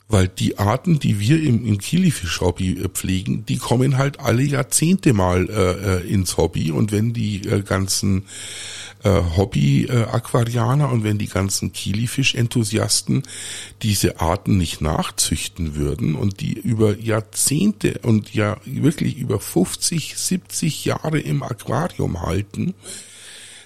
Weil 0.08 0.28
die 0.28 0.60
Arten, 0.60 1.00
die 1.00 1.20
wir 1.20 1.42
im, 1.42 1.66
im 1.66 1.80
Kilifisch-Hobby 1.80 2.80
äh, 2.80 2.90
pflegen, 2.90 3.46
die 3.46 3.58
kommen 3.58 3.98
halt 3.98 4.20
alle 4.20 4.44
Jahrzehnte 4.44 5.14
mal 5.14 5.50
äh, 5.50 5.98
äh, 5.98 6.08
ins 6.08 6.38
Hobby. 6.38 6.72
Und 6.72 6.92
wenn 6.92 7.14
die 7.14 7.48
äh, 7.48 7.62
ganzen 7.62 8.26
äh, 9.04 9.22
Hobby-Aquarianer 9.38 10.92
und 10.92 11.04
wenn 11.04 11.18
die 11.18 11.28
ganzen 11.28 11.74
Kilifisch-Enthusiasten 11.74 13.24
diese 13.82 14.20
Arten 14.20 14.58
nicht 14.58 14.82
nachzüchten 14.82 15.76
würden 15.76 16.16
und 16.16 16.40
die 16.40 16.54
über 16.54 16.98
Jahrzehnte 16.98 18.00
und 18.04 18.34
ja 18.34 18.58
wirklich 18.66 19.18
über 19.18 19.40
50, 19.40 20.18
70 20.18 20.86
Jahre 20.86 21.20
im 21.20 21.44
Aquarium 21.44 22.22
halten, 22.22 22.74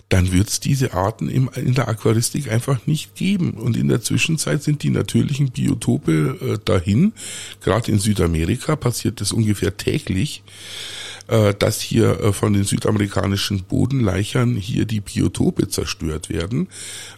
dann 0.09 0.31
wird 0.31 0.49
es 0.49 0.59
diese 0.59 0.93
Arten 0.93 1.29
im, 1.29 1.49
in 1.55 1.75
der 1.75 1.87
Aquaristik 1.87 2.51
einfach 2.51 2.87
nicht 2.87 3.15
geben. 3.15 3.51
Und 3.51 3.77
in 3.77 3.87
der 3.87 4.01
Zwischenzeit 4.01 4.63
sind 4.63 4.81
die 4.81 4.89
natürlichen 4.89 5.51
Biotope 5.51 6.37
äh, 6.41 6.57
dahin. 6.65 7.13
Gerade 7.61 7.91
in 7.91 7.99
Südamerika 7.99 8.75
passiert 8.75 9.21
das 9.21 9.31
ungefähr 9.31 9.77
täglich, 9.77 10.43
äh, 11.27 11.53
dass 11.53 11.79
hier 11.79 12.19
äh, 12.19 12.33
von 12.33 12.53
den 12.53 12.63
südamerikanischen 12.63 13.63
Bodenleichern 13.65 14.55
hier 14.55 14.85
die 14.85 15.01
Biotope 15.01 15.67
zerstört 15.67 16.29
werden. 16.29 16.69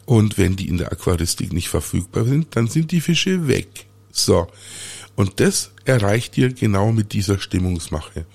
Und 0.05 0.37
wenn 0.37 0.57
die 0.57 0.67
in 0.67 0.77
der 0.77 0.91
Aquaristik 0.91 1.53
nicht 1.53 1.69
verfügbar 1.69 2.25
sind, 2.25 2.57
dann 2.57 2.67
sind 2.67 2.91
die 2.91 3.01
Fische 3.01 3.47
weg. 3.47 3.85
So. 4.11 4.47
Und 5.15 5.39
das 5.39 5.71
erreicht 5.85 6.37
ihr 6.37 6.51
genau 6.51 6.91
mit 6.91 7.13
dieser 7.13 7.39
Stimmungsmache. 7.39 8.25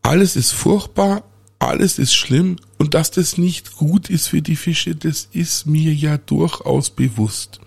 Alles 0.00 0.36
ist 0.36 0.52
furchtbar, 0.52 1.27
alles 1.58 1.98
ist 1.98 2.14
schlimm 2.14 2.56
und 2.78 2.94
dass 2.94 3.10
das 3.10 3.36
nicht 3.36 3.76
gut 3.76 4.10
ist 4.10 4.28
für 4.28 4.42
die 4.42 4.56
Fische, 4.56 4.94
das 4.94 5.28
ist 5.32 5.66
mir 5.66 5.92
ja 5.92 6.16
durchaus 6.16 6.90
bewusst. 6.90 7.60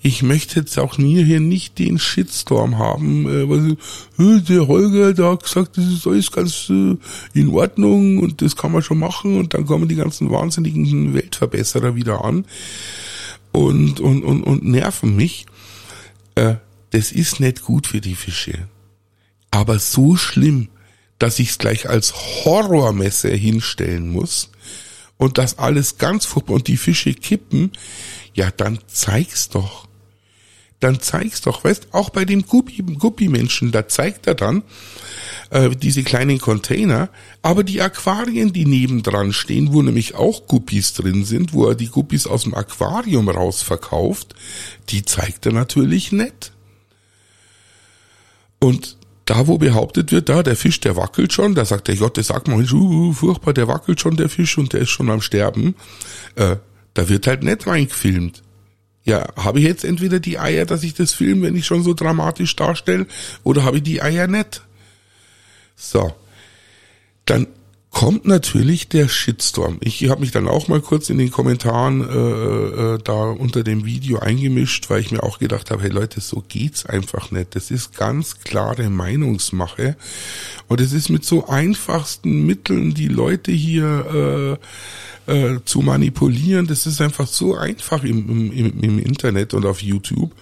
Ich 0.00 0.22
möchte 0.22 0.60
jetzt 0.60 0.78
auch 0.78 0.98
nie 0.98 1.24
hier 1.24 1.40
nicht 1.40 1.80
den 1.80 1.98
Shitstorm 1.98 2.78
haben, 2.78 3.26
äh, 3.26 3.48
weil 3.48 3.76
äh, 4.18 4.40
der 4.40 4.68
Holger 4.68 5.12
da 5.14 5.32
hat 5.32 5.42
gesagt, 5.42 5.76
das 5.76 5.86
ist 5.86 6.06
alles 6.06 6.30
ganz 6.30 6.70
äh, 6.70 6.96
in 7.34 7.48
Ordnung 7.48 8.18
und 8.18 8.42
das 8.42 8.54
kann 8.54 8.70
man 8.70 8.82
schon 8.82 8.98
machen 8.98 9.36
und 9.36 9.54
dann 9.54 9.66
kommen 9.66 9.88
die 9.88 9.96
ganzen 9.96 10.30
wahnsinnigen 10.30 11.14
Weltverbesserer 11.14 11.96
wieder 11.96 12.24
an 12.24 12.44
und, 13.50 13.98
und, 13.98 14.22
und, 14.22 14.42
und 14.44 14.64
nerven 14.64 15.16
mich. 15.16 15.46
Äh, 16.36 16.56
das 16.90 17.10
ist 17.10 17.40
nicht 17.40 17.62
gut 17.62 17.88
für 17.88 18.00
die 18.00 18.14
Fische. 18.14 18.68
Aber 19.50 19.80
so 19.80 20.14
schlimm 20.14 20.68
dass 21.18 21.38
ich 21.38 21.50
es 21.50 21.58
gleich 21.58 21.88
als 21.88 22.14
Horrormesse 22.44 23.30
hinstellen 23.30 24.10
muss 24.10 24.50
und 25.16 25.38
das 25.38 25.58
alles 25.58 25.98
ganz 25.98 26.26
furchtbar 26.26 26.54
und 26.54 26.68
die 26.68 26.76
Fische 26.76 27.14
kippen, 27.14 27.72
ja, 28.34 28.50
dann 28.50 28.78
zeig's 28.86 29.48
doch. 29.48 29.86
Dann 30.78 31.00
zeig's 31.00 31.40
doch, 31.40 31.64
weißt, 31.64 31.88
auch 31.92 32.10
bei 32.10 32.26
dem 32.26 32.44
Guppi-Menschen, 32.44 33.72
da 33.72 33.88
zeigt 33.88 34.26
er 34.26 34.34
dann 34.34 34.62
äh, 35.48 35.70
diese 35.70 36.02
kleinen 36.02 36.38
Container, 36.38 37.08
aber 37.40 37.64
die 37.64 37.80
Aquarien, 37.80 38.52
die 38.52 38.66
nebendran 38.66 39.32
stehen, 39.32 39.72
wo 39.72 39.80
nämlich 39.80 40.16
auch 40.16 40.46
Guppies 40.46 40.92
drin 40.92 41.24
sind, 41.24 41.54
wo 41.54 41.66
er 41.66 41.76
die 41.76 41.88
Guppies 41.88 42.26
aus 42.26 42.42
dem 42.42 42.54
Aquarium 42.54 43.30
rausverkauft, 43.30 44.34
die 44.90 45.02
zeigt 45.02 45.46
er 45.46 45.52
natürlich 45.52 46.12
nett. 46.12 46.52
Und 48.58 48.95
da 49.26 49.46
wo 49.46 49.58
behauptet 49.58 50.12
wird, 50.12 50.28
da 50.28 50.42
der 50.42 50.56
Fisch, 50.56 50.80
der 50.80 50.96
wackelt 50.96 51.32
schon, 51.32 51.54
da 51.54 51.64
sagt 51.64 51.88
der 51.88 51.96
Gott, 51.96 52.16
der 52.16 52.24
sagt 52.24 52.48
mal, 52.48 52.64
uh, 52.72 53.12
furchtbar, 53.12 53.52
der 53.52 53.68
wackelt 53.68 54.00
schon, 54.00 54.16
der 54.16 54.28
Fisch, 54.28 54.56
und 54.56 54.72
der 54.72 54.80
ist 54.80 54.90
schon 54.90 55.10
am 55.10 55.20
Sterben, 55.20 55.74
äh, 56.36 56.56
da 56.94 57.08
wird 57.08 57.26
halt 57.26 57.42
nicht 57.42 57.66
reingefilmt. 57.66 58.42
Ja, 59.04 59.26
habe 59.36 59.58
ich 59.58 59.64
jetzt 59.66 59.84
entweder 59.84 60.20
die 60.20 60.38
Eier, 60.38 60.64
dass 60.64 60.82
ich 60.82 60.94
das 60.94 61.12
filme, 61.12 61.46
wenn 61.46 61.56
ich 61.56 61.66
schon 61.66 61.82
so 61.82 61.92
dramatisch 61.92 62.56
darstelle, 62.56 63.06
oder 63.42 63.64
habe 63.64 63.78
ich 63.78 63.82
die 63.82 64.00
Eier 64.00 64.28
nicht? 64.28 64.62
So. 65.74 66.14
Dann 67.24 67.48
kommt 67.96 68.26
natürlich 68.26 68.88
der 68.88 69.08
Shitstorm. 69.08 69.78
Ich 69.80 70.06
habe 70.10 70.20
mich 70.20 70.30
dann 70.30 70.48
auch 70.48 70.68
mal 70.68 70.82
kurz 70.82 71.08
in 71.08 71.16
den 71.16 71.30
Kommentaren 71.30 72.02
äh, 72.02 72.94
äh, 72.94 72.98
da 73.02 73.30
unter 73.30 73.64
dem 73.64 73.86
Video 73.86 74.18
eingemischt, 74.18 74.90
weil 74.90 75.00
ich 75.00 75.12
mir 75.12 75.22
auch 75.22 75.38
gedacht 75.38 75.70
habe, 75.70 75.82
hey 75.82 75.88
Leute, 75.88 76.20
so 76.20 76.44
geht's 76.46 76.84
einfach 76.84 77.30
nicht. 77.30 77.56
Das 77.56 77.70
ist 77.70 77.96
ganz 77.96 78.40
klare 78.40 78.90
Meinungsmache 78.90 79.96
und 80.68 80.82
es 80.82 80.92
ist 80.92 81.08
mit 81.08 81.24
so 81.24 81.46
einfachsten 81.46 82.44
Mitteln 82.44 82.92
die 82.92 83.08
Leute 83.08 83.50
hier 83.50 84.58
äh, 85.26 85.32
äh, 85.32 85.60
zu 85.64 85.80
manipulieren. 85.80 86.66
Das 86.66 86.86
ist 86.86 87.00
einfach 87.00 87.26
so 87.26 87.56
einfach 87.56 88.04
im, 88.04 88.52
im, 88.52 88.78
im 88.78 88.98
Internet 88.98 89.54
und 89.54 89.64
auf 89.64 89.80
YouTube. 89.80 90.32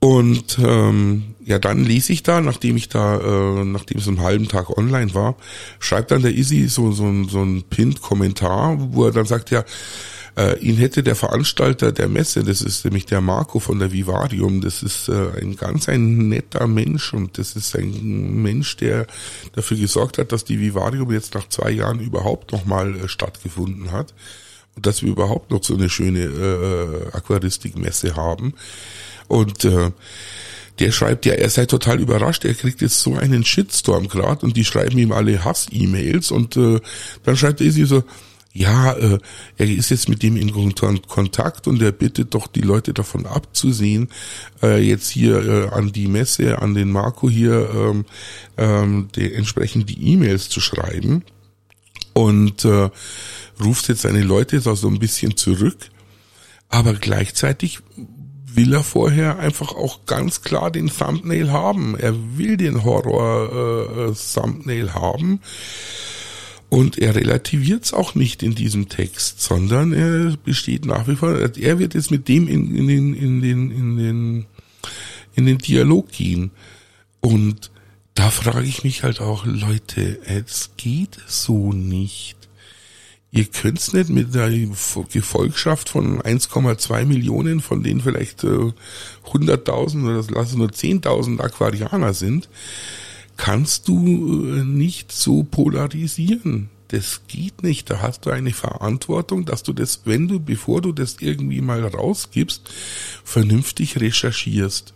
Und 0.00 0.58
ähm, 0.58 1.34
ja, 1.44 1.58
dann 1.58 1.84
lese 1.84 2.12
ich 2.14 2.22
da, 2.22 2.40
nachdem 2.40 2.76
ich 2.76 2.88
da, 2.88 3.18
äh, 3.18 3.64
nachdem 3.64 3.98
es 3.98 4.08
einen 4.08 4.22
halben 4.22 4.48
Tag 4.48 4.70
online 4.76 5.14
war, 5.14 5.36
schreibt 5.78 6.10
dann 6.10 6.22
der 6.22 6.34
Izzy 6.34 6.68
so, 6.68 6.90
so, 6.90 7.24
so 7.24 7.42
ein 7.42 7.64
Pinned-Kommentar, 7.64 8.78
wo 8.92 9.04
er 9.04 9.12
dann 9.12 9.26
sagt, 9.26 9.50
ja, 9.50 9.62
äh, 10.38 10.58
ihn 10.60 10.76
hätte 10.76 11.02
der 11.02 11.16
Veranstalter 11.16 11.92
der 11.92 12.08
Messe, 12.08 12.44
das 12.44 12.62
ist 12.62 12.84
nämlich 12.84 13.04
der 13.04 13.20
Marco 13.20 13.58
von 13.58 13.78
der 13.78 13.92
Vivarium, 13.92 14.62
das 14.62 14.82
ist 14.82 15.08
äh, 15.08 15.32
ein 15.40 15.56
ganz 15.56 15.88
ein 15.88 16.28
netter 16.28 16.66
Mensch 16.66 17.12
und 17.12 17.36
das 17.36 17.56
ist 17.56 17.76
ein 17.76 18.42
Mensch, 18.42 18.76
der 18.76 19.06
dafür 19.52 19.76
gesorgt 19.76 20.16
hat, 20.16 20.32
dass 20.32 20.44
die 20.44 20.60
Vivarium 20.60 21.12
jetzt 21.12 21.34
nach 21.34 21.48
zwei 21.48 21.72
Jahren 21.72 22.00
überhaupt 22.00 22.52
nochmal 22.52 22.96
äh, 22.96 23.08
stattgefunden 23.08 23.92
hat. 23.92 24.14
und 24.76 24.86
dass 24.86 25.02
wir 25.02 25.10
überhaupt 25.10 25.50
noch 25.50 25.64
so 25.64 25.74
eine 25.74 25.90
schöne 25.90 26.20
äh, 26.20 27.16
Aquaristikmesse 27.16 28.16
haben. 28.16 28.54
Und 29.30 29.64
äh, 29.64 29.92
der 30.80 30.90
schreibt 30.90 31.24
ja, 31.24 31.34
er 31.34 31.50
sei 31.50 31.66
total 31.66 32.00
überrascht, 32.00 32.44
er 32.44 32.54
kriegt 32.54 32.80
jetzt 32.80 32.98
so 32.98 33.14
einen 33.14 33.44
Shitstorm 33.44 34.08
gerade 34.08 34.44
und 34.44 34.56
die 34.56 34.64
schreiben 34.64 34.98
ihm 34.98 35.12
alle 35.12 35.44
Hass-E-Mails 35.44 36.32
und 36.32 36.56
äh, 36.56 36.80
dann 37.22 37.36
schreibt 37.36 37.60
er 37.60 37.70
sie 37.70 37.84
so, 37.84 38.02
ja, 38.52 38.92
äh, 38.94 39.18
er 39.56 39.68
ist 39.68 39.90
jetzt 39.90 40.08
mit 40.08 40.24
dem 40.24 40.36
in 40.36 40.52
Kontakt 40.52 41.68
und 41.68 41.80
er 41.80 41.92
bittet 41.92 42.34
doch 42.34 42.48
die 42.48 42.62
Leute 42.62 42.92
davon 42.92 43.24
abzusehen, 43.24 44.08
äh, 44.64 44.82
jetzt 44.82 45.10
hier 45.10 45.36
äh, 45.44 45.68
an 45.68 45.92
die 45.92 46.08
Messe, 46.08 46.58
an 46.58 46.74
den 46.74 46.90
Marco 46.90 47.30
hier 47.30 47.70
ähm, 47.72 48.04
ähm, 48.56 49.08
die, 49.14 49.32
entsprechend 49.32 49.88
die 49.88 50.12
E-Mails 50.12 50.48
zu 50.48 50.60
schreiben. 50.60 51.22
Und 52.14 52.64
äh, 52.64 52.90
ruft 53.62 53.88
jetzt 53.88 54.02
seine 54.02 54.22
Leute 54.22 54.58
so 54.58 54.88
ein 54.88 54.98
bisschen 54.98 55.36
zurück, 55.36 55.90
aber 56.68 56.94
gleichzeitig 56.94 57.78
will 58.54 58.74
er 58.74 58.82
vorher 58.82 59.38
einfach 59.38 59.72
auch 59.72 60.06
ganz 60.06 60.42
klar 60.42 60.70
den 60.70 60.88
Thumbnail 60.88 61.52
haben. 61.52 61.96
Er 61.96 62.14
will 62.36 62.56
den 62.56 62.84
Horror-Thumbnail 62.84 64.86
äh, 64.86 64.90
haben 64.90 65.40
und 66.70 66.98
er 66.98 67.16
relativiert 67.16 67.84
es 67.84 67.92
auch 67.92 68.14
nicht 68.14 68.44
in 68.44 68.54
diesem 68.54 68.88
Text, 68.88 69.42
sondern 69.42 69.92
er 69.92 70.36
besteht 70.36 70.86
nach 70.86 71.08
wie 71.08 71.16
vor, 71.16 71.36
er 71.36 71.78
wird 71.80 71.94
jetzt 71.94 72.12
mit 72.12 72.28
dem 72.28 72.46
in, 72.46 72.74
in, 72.74 72.86
den, 72.86 73.14
in, 73.14 73.42
den, 73.42 73.70
in, 73.72 73.96
den, 73.96 74.46
in 75.34 75.46
den 75.46 75.58
Dialog 75.58 76.12
gehen. 76.12 76.52
Und 77.20 77.72
da 78.14 78.30
frage 78.30 78.66
ich 78.66 78.84
mich 78.84 79.02
halt 79.02 79.20
auch, 79.20 79.46
Leute, 79.46 80.20
es 80.24 80.70
geht 80.76 81.18
so 81.26 81.72
nicht. 81.72 82.36
Ihr 83.32 83.44
könnt's 83.44 83.92
nicht 83.92 84.10
mit 84.10 84.36
einer 84.36 84.50
Gefolgschaft 85.12 85.88
von 85.88 86.20
1,2 86.20 87.04
Millionen, 87.04 87.60
von 87.60 87.82
denen 87.82 88.00
vielleicht 88.00 88.42
äh, 88.42 88.72
100.000 89.26 90.04
oder 90.04 90.34
lass 90.34 90.50
es 90.50 90.56
nur 90.56 90.68
10.000 90.68 91.40
Aquarianer 91.40 92.12
sind, 92.12 92.48
kannst 93.36 93.86
du 93.86 94.46
äh, 94.46 94.64
nicht 94.64 95.12
so 95.12 95.44
polarisieren. 95.44 96.70
Das 96.88 97.22
geht 97.28 97.62
nicht. 97.62 97.88
Da 97.88 98.02
hast 98.02 98.26
du 98.26 98.30
eine 98.30 98.52
Verantwortung, 98.52 99.44
dass 99.44 99.62
du 99.62 99.72
das, 99.72 100.00
wenn 100.06 100.26
du, 100.26 100.40
bevor 100.40 100.82
du 100.82 100.90
das 100.90 101.18
irgendwie 101.20 101.60
mal 101.60 101.84
rausgibst, 101.84 102.68
vernünftig 103.22 104.00
recherchierst. 104.00 104.92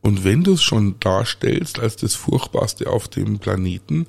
Und 0.00 0.22
wenn 0.22 0.44
du 0.44 0.52
es 0.52 0.62
schon 0.62 0.94
darstellst 1.00 1.80
als 1.80 1.96
das 1.96 2.14
Furchtbarste 2.14 2.88
auf 2.88 3.08
dem 3.08 3.40
Planeten, 3.40 4.06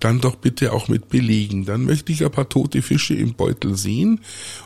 dann 0.00 0.20
doch 0.20 0.34
bitte 0.34 0.72
auch 0.72 0.88
mit 0.88 1.08
Belegen. 1.08 1.64
Dann 1.66 1.84
möchte 1.84 2.10
ich 2.10 2.24
ein 2.24 2.32
paar 2.32 2.48
tote 2.48 2.82
Fische 2.82 3.14
im 3.14 3.34
Beutel 3.34 3.76
sehen 3.76 4.20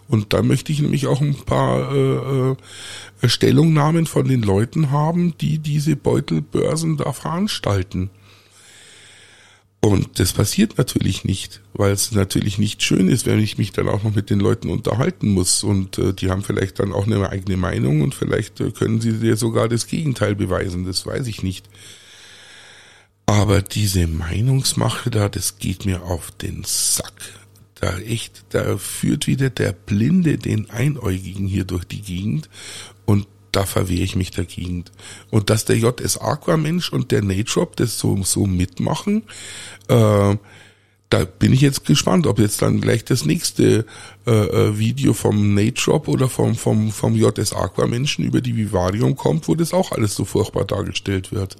und 0.08 0.32
dann 0.32 0.46
möchte 0.46 0.72
ich 0.72 0.80
nämlich 0.80 1.06
auch 1.06 1.20
ein 1.20 1.34
paar 1.34 1.94
äh, 1.94 2.56
äh, 3.22 3.28
Stellungnahmen 3.28 4.06
von 4.06 4.26
den 4.26 4.42
Leuten 4.42 4.90
haben, 4.90 5.34
die 5.38 5.58
diese 5.58 5.96
Beutelbörsen 5.96 6.96
da 6.96 7.12
veranstalten. 7.12 8.10
Und 9.84 10.18
das 10.18 10.32
passiert 10.32 10.78
natürlich 10.78 11.24
nicht, 11.24 11.60
weil 11.74 11.92
es 11.92 12.10
natürlich 12.12 12.56
nicht 12.56 12.82
schön 12.82 13.06
ist, 13.06 13.26
wenn 13.26 13.38
ich 13.38 13.58
mich 13.58 13.70
dann 13.72 13.86
auch 13.86 14.02
noch 14.02 14.14
mit 14.14 14.30
den 14.30 14.40
Leuten 14.40 14.70
unterhalten 14.70 15.28
muss. 15.28 15.62
Und 15.62 15.98
äh, 15.98 16.14
die 16.14 16.30
haben 16.30 16.42
vielleicht 16.42 16.78
dann 16.78 16.94
auch 16.94 17.04
eine 17.04 17.28
eigene 17.28 17.58
Meinung 17.58 18.00
und 18.00 18.14
vielleicht 18.14 18.60
äh, 18.60 18.70
können 18.70 19.02
sie 19.02 19.12
dir 19.12 19.36
sogar 19.36 19.68
das 19.68 19.86
Gegenteil 19.86 20.36
beweisen, 20.36 20.86
das 20.86 21.04
weiß 21.04 21.26
ich 21.26 21.42
nicht. 21.42 21.68
Aber 23.26 23.60
diese 23.60 24.06
Meinungsmache 24.06 25.10
da, 25.10 25.28
das 25.28 25.58
geht 25.58 25.84
mir 25.84 26.04
auf 26.04 26.30
den 26.30 26.62
Sack. 26.64 27.34
Da 27.74 27.98
echt, 27.98 28.42
da 28.54 28.78
führt 28.78 29.26
wieder 29.26 29.50
der 29.50 29.72
Blinde 29.72 30.38
den 30.38 30.70
Einäugigen 30.70 31.46
hier 31.46 31.64
durch 31.64 31.84
die 31.84 32.00
Gegend 32.00 32.48
und 33.04 33.26
da 33.54 33.66
verwehre 33.66 34.02
ich 34.02 34.16
mich 34.16 34.30
dagegen. 34.30 34.84
Und 35.30 35.50
dass 35.50 35.64
der 35.64 35.76
JS 35.76 36.18
Aqua 36.18 36.56
Mensch 36.56 36.92
und 36.92 37.10
der 37.10 37.22
Natrop 37.22 37.76
das 37.76 37.98
so, 37.98 38.22
so 38.22 38.46
mitmachen, 38.46 39.22
äh, 39.88 40.36
da 41.10 41.24
bin 41.24 41.52
ich 41.52 41.60
jetzt 41.60 41.84
gespannt, 41.84 42.26
ob 42.26 42.40
jetzt 42.40 42.60
dann 42.62 42.80
gleich 42.80 43.04
das 43.04 43.24
nächste 43.24 43.86
äh, 44.26 44.30
äh 44.30 44.78
Video 44.78 45.12
vom 45.12 45.54
Natrop 45.54 46.08
oder 46.08 46.28
vom, 46.28 46.56
vom, 46.56 46.90
vom 46.90 47.14
JS 47.14 47.52
Aqua 47.52 47.86
Menschen 47.86 48.24
über 48.24 48.40
die 48.40 48.56
Vivarium 48.56 49.14
kommt, 49.14 49.46
wo 49.46 49.54
das 49.54 49.72
auch 49.72 49.92
alles 49.92 50.14
so 50.14 50.24
furchtbar 50.24 50.64
dargestellt 50.64 51.30
wird. 51.30 51.56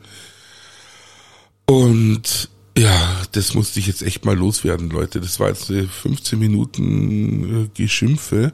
Und 1.67 2.51
ja, 2.77 3.23
das 3.33 3.55
musste 3.55 3.79
ich 3.79 3.87
jetzt 3.87 4.03
echt 4.03 4.25
mal 4.25 4.37
loswerden, 4.37 4.91
Leute. 4.91 5.21
Das 5.21 5.39
war 5.39 5.49
jetzt 5.49 5.67
15 5.67 6.39
Minuten 6.39 7.65
äh, 7.65 7.69
Geschimpfe. 7.75 8.53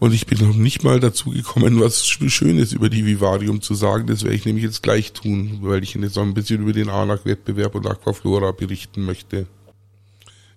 Und 0.00 0.14
ich 0.14 0.26
bin 0.26 0.38
noch 0.38 0.56
nicht 0.56 0.82
mal 0.82 0.98
dazu 0.98 1.28
gekommen, 1.28 1.78
was 1.78 2.08
Schönes 2.08 2.72
über 2.72 2.88
die 2.88 3.04
Vivarium 3.04 3.60
zu 3.60 3.74
sagen. 3.74 4.06
Das 4.06 4.22
werde 4.22 4.34
ich 4.34 4.46
nämlich 4.46 4.64
jetzt 4.64 4.82
gleich 4.82 5.12
tun, 5.12 5.58
weil 5.60 5.82
ich 5.82 5.92
jetzt 5.92 6.16
noch 6.16 6.22
ein 6.22 6.32
bisschen 6.32 6.62
über 6.62 6.72
den 6.72 6.88
ANAC-Wettbewerb 6.88 7.74
und 7.74 7.86
Aquaflora 7.86 8.52
berichten 8.52 9.04
möchte. 9.04 9.46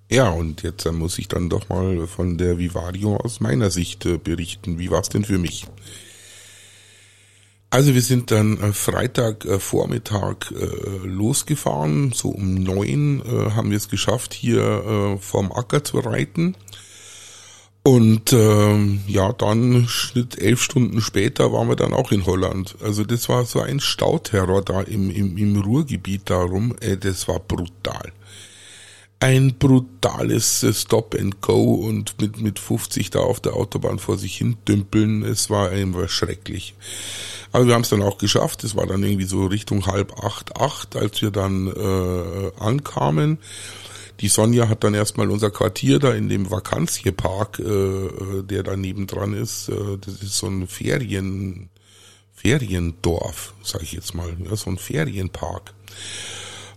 Ja, 0.09 0.29
und 0.29 0.63
jetzt 0.63 0.89
muss 0.93 1.19
ich 1.19 1.27
dann 1.27 1.49
doch 1.49 1.67
mal 1.67 2.07
von 2.07 2.37
der 2.37 2.57
Vivarium 2.57 3.17
aus 3.17 3.41
meiner 3.41 3.69
Sicht 3.69 4.05
äh, 4.05 4.17
berichten. 4.17 4.79
Wie 4.79 4.89
war 4.89 5.01
es 5.01 5.09
denn 5.09 5.25
für 5.25 5.37
mich? 5.37 5.65
Also 7.69 7.93
wir 7.93 8.01
sind 8.01 8.31
dann 8.31 8.57
äh, 8.61 8.71
Freitag 8.71 9.43
äh, 9.43 9.59
Vormittag 9.59 10.51
äh, 10.51 11.05
losgefahren, 11.05 12.13
so 12.13 12.29
um 12.29 12.53
neun 12.53 13.21
äh, 13.25 13.51
haben 13.51 13.71
wir 13.71 13.77
es 13.77 13.89
geschafft, 13.89 14.33
hier 14.33 14.61
äh, 14.61 15.17
vorm 15.17 15.51
Acker 15.51 15.83
zu 15.83 15.99
reiten. 15.99 16.55
Und 17.85 18.31
ähm, 18.31 19.01
ja, 19.07 19.33
dann 19.33 19.87
Schnitt 19.89 20.39
elf 20.39 20.63
Stunden 20.63 21.01
später 21.01 21.51
waren 21.51 21.67
wir 21.67 21.75
dann 21.75 21.93
auch 21.93 22.13
in 22.13 22.25
Holland. 22.25 22.75
Also 22.81 23.03
das 23.03 23.27
war 23.27 23.43
so 23.43 23.59
ein 23.59 23.81
Stauterror 23.81 24.61
da 24.61 24.81
im, 24.81 25.11
im, 25.11 25.37
im 25.37 25.61
Ruhrgebiet 25.61 26.29
darum. 26.29 26.75
Äh, 26.79 26.95
das 26.95 27.27
war 27.27 27.39
brutal. 27.39 28.13
Ein 29.19 29.55
brutales 29.59 30.63
äh, 30.63 30.73
Stop 30.73 31.13
and 31.19 31.41
Go 31.41 31.73
und 31.73 32.21
mit, 32.21 32.39
mit 32.39 32.57
50 32.57 33.09
da 33.09 33.19
auf 33.19 33.41
der 33.41 33.53
Autobahn 33.53 33.99
vor 33.99 34.17
sich 34.17 34.37
hin 34.37 34.55
dümpeln. 34.65 35.23
Es 35.23 35.49
war 35.49 35.69
einfach 35.69 36.07
schrecklich. 36.07 36.75
Aber 37.51 37.67
wir 37.67 37.73
haben 37.73 37.81
es 37.81 37.89
dann 37.89 38.01
auch 38.01 38.17
geschafft. 38.17 38.63
Es 38.63 38.77
war 38.77 38.87
dann 38.87 39.03
irgendwie 39.03 39.25
so 39.25 39.45
Richtung 39.45 39.87
halb 39.87 40.23
acht, 40.23 40.55
acht, 40.55 40.95
als 40.95 41.21
wir 41.21 41.31
dann 41.31 41.67
äh, 41.67 42.61
ankamen. 42.61 43.39
Die 44.23 44.29
Sonja 44.29 44.69
hat 44.69 44.85
dann 44.85 44.93
erstmal 44.93 45.29
unser 45.29 45.51
Quartier 45.51 45.99
da 45.99 46.13
in 46.13 46.29
dem 46.29 46.49
Vakanziepark, 46.49 47.59
äh, 47.59 47.63
äh, 47.63 48.43
der 48.43 48.63
da 48.63 48.77
nebendran 48.77 49.33
ist. 49.33 49.67
Äh, 49.67 49.97
das 49.99 50.23
ist 50.23 50.37
so 50.37 50.47
ein 50.47 50.65
Ferien, 50.67 51.69
Feriendorf, 52.33 53.53
sage 53.63 53.83
ich 53.83 53.91
jetzt 53.91 54.15
mal, 54.15 54.33
ja, 54.45 54.55
so 54.55 54.69
ein 54.69 54.77
Ferienpark. 54.77 55.73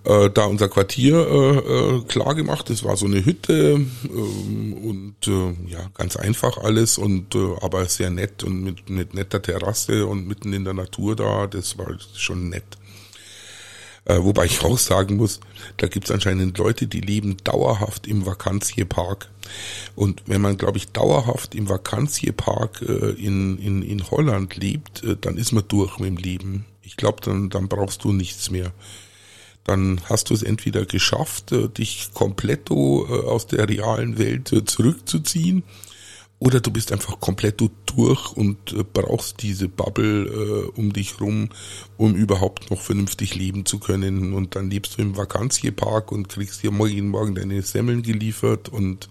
Äh, 0.03 0.29
da 0.31 0.47
unser 0.47 0.69
Quartier 0.69 1.19
äh, 1.19 1.99
äh, 1.99 2.03
klar 2.09 2.35
gemacht. 2.35 2.69
Es 2.69 2.83
war 2.83 2.97
so 2.97 3.07
eine 3.07 3.25
Hütte 3.25 3.81
äh, 4.05 4.09
und 4.09 5.15
äh, 5.29 5.71
ja 5.71 5.89
ganz 5.95 6.17
einfach 6.17 6.59
alles 6.59 6.99
und 6.99 7.37
äh, 7.37 7.55
aber 7.61 7.85
sehr 7.87 8.11
nett 8.11 8.43
und 8.43 8.61
mit, 8.61 8.91
mit 8.91 9.15
netter 9.15 9.41
Terrasse 9.41 10.07
und 10.07 10.27
mitten 10.27 10.53
in 10.53 10.65
der 10.65 10.75
Natur 10.75 11.15
da. 11.15 11.47
Das 11.47 11.79
war 11.79 11.97
schon 12.13 12.49
nett. 12.49 12.77
Äh, 14.07 14.23
wobei 14.23 14.45
ich 14.47 14.65
auch 14.65 14.79
sagen 14.79 15.17
muss, 15.17 15.41
da 15.79 15.89
gibt 15.89 16.07
es 16.07 16.13
anscheinend 16.13 16.57
Leute, 16.59 16.87
die 16.87 17.01
leben 17.01 17.37
dauerhaft 17.43 18.07
im 18.07 18.25
Vakanziepark. 18.25 19.29
Und 19.97 20.23
wenn 20.27 20.41
man, 20.41 20.57
glaube 20.57 20.79
ich, 20.79 20.93
dauerhaft 20.93 21.57
im 21.57 21.69
Vakanziepark 21.69 22.83
äh, 22.83 23.11
in, 23.11 23.59
in, 23.59 23.83
in 23.83 24.09
Holland 24.09 24.57
lebt, 24.57 25.03
äh, 25.03 25.17
dann 25.21 25.37
ist 25.37 25.53
man 25.53 25.65
durch 25.67 25.99
mit 25.99 26.09
dem 26.09 26.17
Leben. 26.19 26.67
Ich 26.83 26.97
glaube, 26.97 27.21
dann, 27.21 27.51
dann 27.51 27.67
brauchst 27.67 28.05
du 28.05 28.13
nichts 28.13 28.49
mehr. 28.51 28.73
Dann 29.65 30.01
hast 30.05 30.31
du 30.31 30.35
es 30.35 30.45
entweder 30.45 30.87
geschafft, 30.87 31.51
äh, 31.51 31.69
dich 31.69 32.11
komplett 32.15 32.71
äh, 32.71 32.75
aus 32.75 33.49
der 33.49 33.69
realen 33.69 34.19
Welt 34.19 34.53
äh, 34.53 34.65
zurückzuziehen 34.65 35.65
oder 36.39 36.61
du 36.61 36.71
bist 36.71 36.93
einfach 36.93 37.19
komplett 37.21 37.63
durch 37.87 38.33
und 38.33 38.73
äh, 38.73 38.85
brauchst 38.85 39.43
diese 39.43 39.69
Bubble 39.69 40.27
äh, 40.27 40.79
um 40.79 40.93
dich 40.93 41.21
rum, 41.21 41.49
um 41.97 42.15
überhaupt 42.15 42.71
noch 42.71 42.81
vernünftig 42.81 43.35
leben 43.35 43.65
zu 43.65 43.79
können. 43.79 44.35
Und 44.35 44.55
dann 44.55 44.71
lebst 44.71 44.99
du 44.99 45.03
im 45.03 45.17
Vakanziepark 45.17 46.13
und 46.13 46.29
kriegst 46.29 46.63
dir 46.63 46.71
morgen 46.71 47.09
morgen 47.09 47.35
deine 47.35 47.63
Semmeln 47.63 48.03
geliefert 48.03 48.69
und 48.69 49.09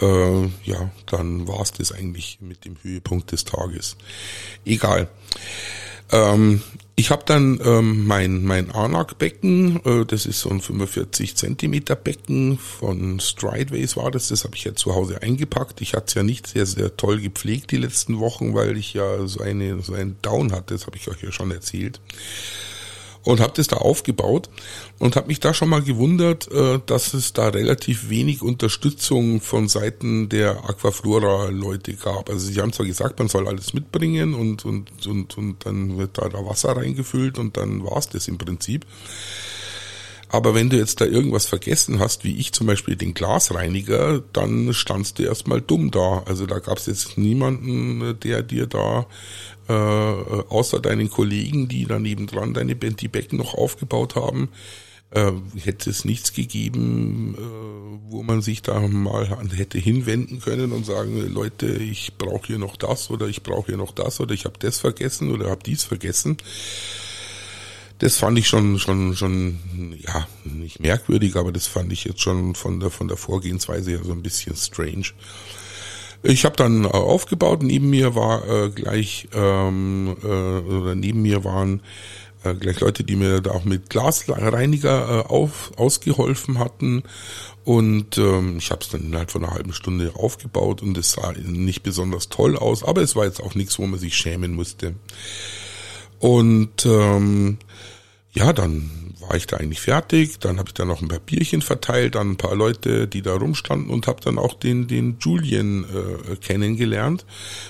äh, 0.00 0.46
ja, 0.64 0.90
dann 1.06 1.46
war's 1.46 1.72
das 1.72 1.92
eigentlich 1.92 2.38
mit 2.40 2.64
dem 2.64 2.76
Höhepunkt 2.82 3.30
des 3.30 3.44
Tages. 3.44 3.96
Egal. 4.64 5.08
Ähm, 6.10 6.62
ich 6.98 7.12
habe 7.12 7.22
dann 7.24 7.60
ähm, 7.64 8.08
mein 8.08 8.42
mein 8.42 8.72
Anak-Becken, 8.72 9.80
äh, 9.84 10.04
das 10.04 10.26
ist 10.26 10.40
so 10.40 10.50
ein 10.50 10.60
45 10.60 11.36
Zentimeter 11.36 11.94
Becken 11.94 12.58
von 12.58 13.20
Strideways 13.20 13.96
war 13.96 14.10
das, 14.10 14.28
das 14.28 14.42
habe 14.42 14.56
ich 14.56 14.64
ja 14.64 14.74
zu 14.74 14.96
Hause 14.96 15.22
eingepackt. 15.22 15.80
Ich 15.80 15.94
hatte 15.94 16.06
es 16.08 16.14
ja 16.14 16.24
nicht 16.24 16.48
sehr 16.48 16.66
sehr 16.66 16.96
toll 16.96 17.20
gepflegt 17.20 17.70
die 17.70 17.76
letzten 17.76 18.18
Wochen, 18.18 18.52
weil 18.52 18.76
ich 18.76 18.94
ja 18.94 19.24
so 19.28 19.40
eine 19.40 19.80
so 19.80 19.94
einen 19.94 20.16
Down 20.22 20.50
hatte, 20.50 20.74
das 20.74 20.86
habe 20.86 20.96
ich 20.96 21.06
euch 21.06 21.22
ja 21.22 21.30
schon 21.30 21.52
erzählt. 21.52 22.00
Und 23.24 23.40
habe 23.40 23.52
das 23.56 23.66
da 23.66 23.76
aufgebaut 23.76 24.48
und 24.98 25.16
habe 25.16 25.28
mich 25.28 25.40
da 25.40 25.52
schon 25.54 25.68
mal 25.68 25.82
gewundert, 25.82 26.50
äh, 26.50 26.80
dass 26.84 27.14
es 27.14 27.32
da 27.32 27.48
relativ 27.48 28.08
wenig 28.08 28.42
Unterstützung 28.42 29.40
von 29.40 29.68
Seiten 29.68 30.28
der 30.28 30.64
Aquaflora-Leute 30.68 31.94
gab. 31.94 32.30
Also 32.30 32.46
sie 32.46 32.60
haben 32.60 32.72
zwar 32.72 32.86
gesagt, 32.86 33.18
man 33.18 33.28
soll 33.28 33.48
alles 33.48 33.74
mitbringen 33.74 34.34
und 34.34 34.64
und 34.64 35.06
und 35.06 35.36
und 35.36 35.66
dann 35.66 35.98
wird 35.98 36.18
da, 36.18 36.28
da 36.28 36.44
Wasser 36.44 36.76
reingefüllt 36.76 37.38
und 37.38 37.56
dann 37.56 37.84
war's 37.84 38.08
das 38.08 38.28
im 38.28 38.38
Prinzip. 38.38 38.86
Aber 40.28 40.54
wenn 40.54 40.68
du 40.68 40.76
jetzt 40.76 41.00
da 41.00 41.06
irgendwas 41.06 41.46
vergessen 41.46 42.00
hast, 42.00 42.22
wie 42.24 42.36
ich 42.36 42.52
zum 42.52 42.66
Beispiel 42.66 42.96
den 42.96 43.14
Glasreiniger, 43.14 44.22
dann 44.32 44.74
standst 44.74 45.18
du 45.18 45.22
erstmal 45.22 45.62
dumm 45.62 45.90
da. 45.90 46.22
Also 46.26 46.44
da 46.46 46.58
gab 46.58 46.78
es 46.78 46.86
jetzt 46.86 47.16
niemanden, 47.16 48.18
der 48.20 48.42
dir 48.42 48.66
da 48.66 49.06
äh, 49.68 49.72
außer 49.72 50.80
deinen 50.80 51.10
Kollegen, 51.10 51.68
die 51.68 51.86
da 51.86 51.98
nebendran 51.98 52.54
deine 52.54 52.74
die 52.74 53.08
Becken 53.08 53.38
noch 53.38 53.54
aufgebaut 53.54 54.16
haben, 54.16 54.50
äh, 55.10 55.32
hätte 55.56 55.88
es 55.88 56.04
nichts 56.04 56.34
gegeben, 56.34 57.34
äh, 57.34 58.10
wo 58.10 58.22
man 58.22 58.42
sich 58.42 58.60
da 58.60 58.80
mal 58.80 59.26
hätte 59.56 59.78
hinwenden 59.78 60.40
können 60.40 60.72
und 60.72 60.84
sagen, 60.84 61.26
Leute, 61.32 61.68
ich 61.68 62.18
brauche 62.18 62.48
hier 62.48 62.58
noch 62.58 62.76
das 62.76 63.10
oder 63.10 63.28
ich 63.28 63.42
brauche 63.42 63.68
hier 63.68 63.78
noch 63.78 63.92
das 63.92 64.20
oder 64.20 64.34
ich 64.34 64.44
habe 64.44 64.58
das 64.58 64.78
vergessen 64.78 65.30
oder 65.30 65.48
habe 65.48 65.62
dies 65.64 65.84
vergessen 65.84 66.36
das 67.98 68.18
fand 68.18 68.38
ich 68.38 68.46
schon, 68.46 68.78
schon, 68.78 69.16
schon, 69.16 69.58
ja, 69.98 70.26
nicht 70.44 70.80
merkwürdig, 70.80 71.36
aber 71.36 71.52
das 71.52 71.66
fand 71.66 71.92
ich 71.92 72.04
jetzt 72.04 72.20
schon 72.20 72.54
von 72.54 72.80
der, 72.80 72.90
von 72.90 73.08
der 73.08 73.16
Vorgehensweise 73.16 73.90
her 73.90 74.00
so 74.04 74.12
ein 74.12 74.22
bisschen 74.22 74.54
strange. 74.56 75.06
Ich 76.22 76.44
habe 76.44 76.56
dann 76.56 76.84
äh, 76.84 76.88
aufgebaut, 76.88 77.62
neben 77.62 77.90
mir 77.90 78.14
war 78.14 78.46
äh, 78.48 78.70
gleich, 78.70 79.28
ähm, 79.32 80.16
äh, 80.22 80.26
oder 80.26 80.94
neben 80.94 81.22
mir 81.22 81.44
waren 81.44 81.82
äh, 82.44 82.54
gleich 82.54 82.80
Leute, 82.80 83.04
die 83.04 83.16
mir 83.16 83.40
da 83.40 83.52
auch 83.52 83.64
mit 83.64 83.90
Glasreiniger 83.90 85.24
äh, 85.26 85.28
auf, 85.28 85.72
ausgeholfen 85.76 86.58
hatten. 86.58 87.02
Und 87.64 88.16
ähm, 88.18 88.58
ich 88.58 88.70
habe 88.70 88.80
es 88.82 88.88
dann 88.88 89.02
innerhalb 89.02 89.30
von 89.30 89.44
einer 89.44 89.54
halben 89.54 89.72
Stunde 89.72 90.12
aufgebaut 90.14 90.82
und 90.82 90.96
es 90.96 91.12
sah 91.12 91.32
nicht 91.32 91.82
besonders 91.82 92.28
toll 92.28 92.56
aus, 92.56 92.82
aber 92.82 93.02
es 93.02 93.14
war 93.14 93.26
jetzt 93.26 93.42
auch 93.42 93.54
nichts, 93.54 93.78
wo 93.78 93.86
man 93.86 93.98
sich 93.98 94.16
schämen 94.16 94.54
musste. 94.54 94.94
Und 96.18 96.86
ähm, 96.86 97.58
ja, 98.32 98.52
dann 98.52 98.90
war 99.20 99.36
ich 99.36 99.46
da 99.46 99.56
eigentlich 99.56 99.80
fertig. 99.80 100.38
Dann 100.38 100.58
habe 100.58 100.68
ich 100.68 100.74
da 100.74 100.84
noch 100.84 101.02
ein 101.02 101.08
paar 101.08 101.18
Bierchen 101.18 101.62
verteilt 101.62 102.16
an 102.16 102.32
ein 102.32 102.36
paar 102.36 102.54
Leute, 102.54 103.06
die 103.06 103.22
da 103.22 103.34
rumstanden 103.34 103.90
und 103.90 104.06
habe 104.06 104.20
dann 104.22 104.38
auch 104.38 104.54
den 104.54 104.86
den 104.86 105.18
Julian 105.20 105.84
äh, 105.84 106.36
kennengelernt. 106.36 107.24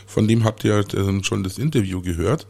Von 0.07 0.29
dem 0.29 0.45
habt 0.45 0.65
ihr 0.65 0.79
äh, 0.79 1.25
schon 1.25 1.43
das 1.43 1.59
Interview 1.59 2.01
gehört. 2.01 2.47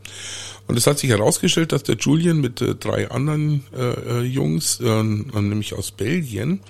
Und 0.66 0.76
es 0.76 0.86
hat 0.86 0.98
sich 0.98 1.08
herausgestellt, 1.08 1.72
dass 1.72 1.82
der 1.82 1.96
Julian 1.96 2.40
mit 2.40 2.60
äh, 2.60 2.74
drei 2.74 3.10
anderen 3.10 3.64
äh, 3.74 4.20
äh 4.20 4.22
Jungs, 4.22 4.80
äh, 4.80 5.02
nämlich 5.02 5.74
aus 5.74 5.90
Belgien, 5.90 6.60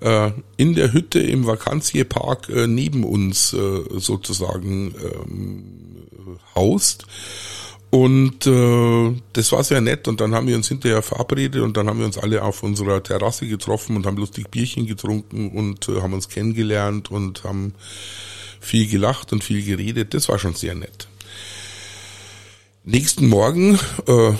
äh, 0.00 0.32
in 0.58 0.74
der 0.74 0.92
Hütte 0.92 1.20
im 1.20 1.46
Vakanziepark 1.46 2.50
äh, 2.50 2.66
neben 2.66 3.04
uns 3.04 3.54
äh, 3.54 3.82
sozusagen 3.98 4.94
ähm, 5.02 5.64
haust 6.54 7.06
und 7.90 8.46
äh, 8.46 9.20
das 9.32 9.50
war 9.50 9.64
sehr 9.64 9.80
nett 9.80 10.06
und 10.06 10.20
dann 10.20 10.34
haben 10.34 10.46
wir 10.46 10.54
uns 10.54 10.68
hinterher 10.68 11.02
verabredet 11.02 11.60
und 11.62 11.76
dann 11.76 11.88
haben 11.88 11.98
wir 11.98 12.06
uns 12.06 12.18
alle 12.18 12.42
auf 12.42 12.62
unserer 12.62 13.02
Terrasse 13.02 13.48
getroffen 13.48 13.96
und 13.96 14.06
haben 14.06 14.16
lustig 14.16 14.48
Bierchen 14.48 14.86
getrunken 14.86 15.50
und 15.50 15.88
äh, 15.88 16.00
haben 16.00 16.14
uns 16.14 16.28
kennengelernt 16.28 17.10
und 17.10 17.42
haben 17.42 17.74
viel 18.60 18.86
gelacht 18.86 19.32
und 19.32 19.42
viel 19.42 19.64
geredet. 19.64 20.14
Das 20.14 20.28
war 20.28 20.38
schon 20.38 20.54
sehr 20.54 20.76
nett. 20.76 21.09
Nächsten 22.82 23.28
Morgen 23.28 23.78
äh, 24.06 24.32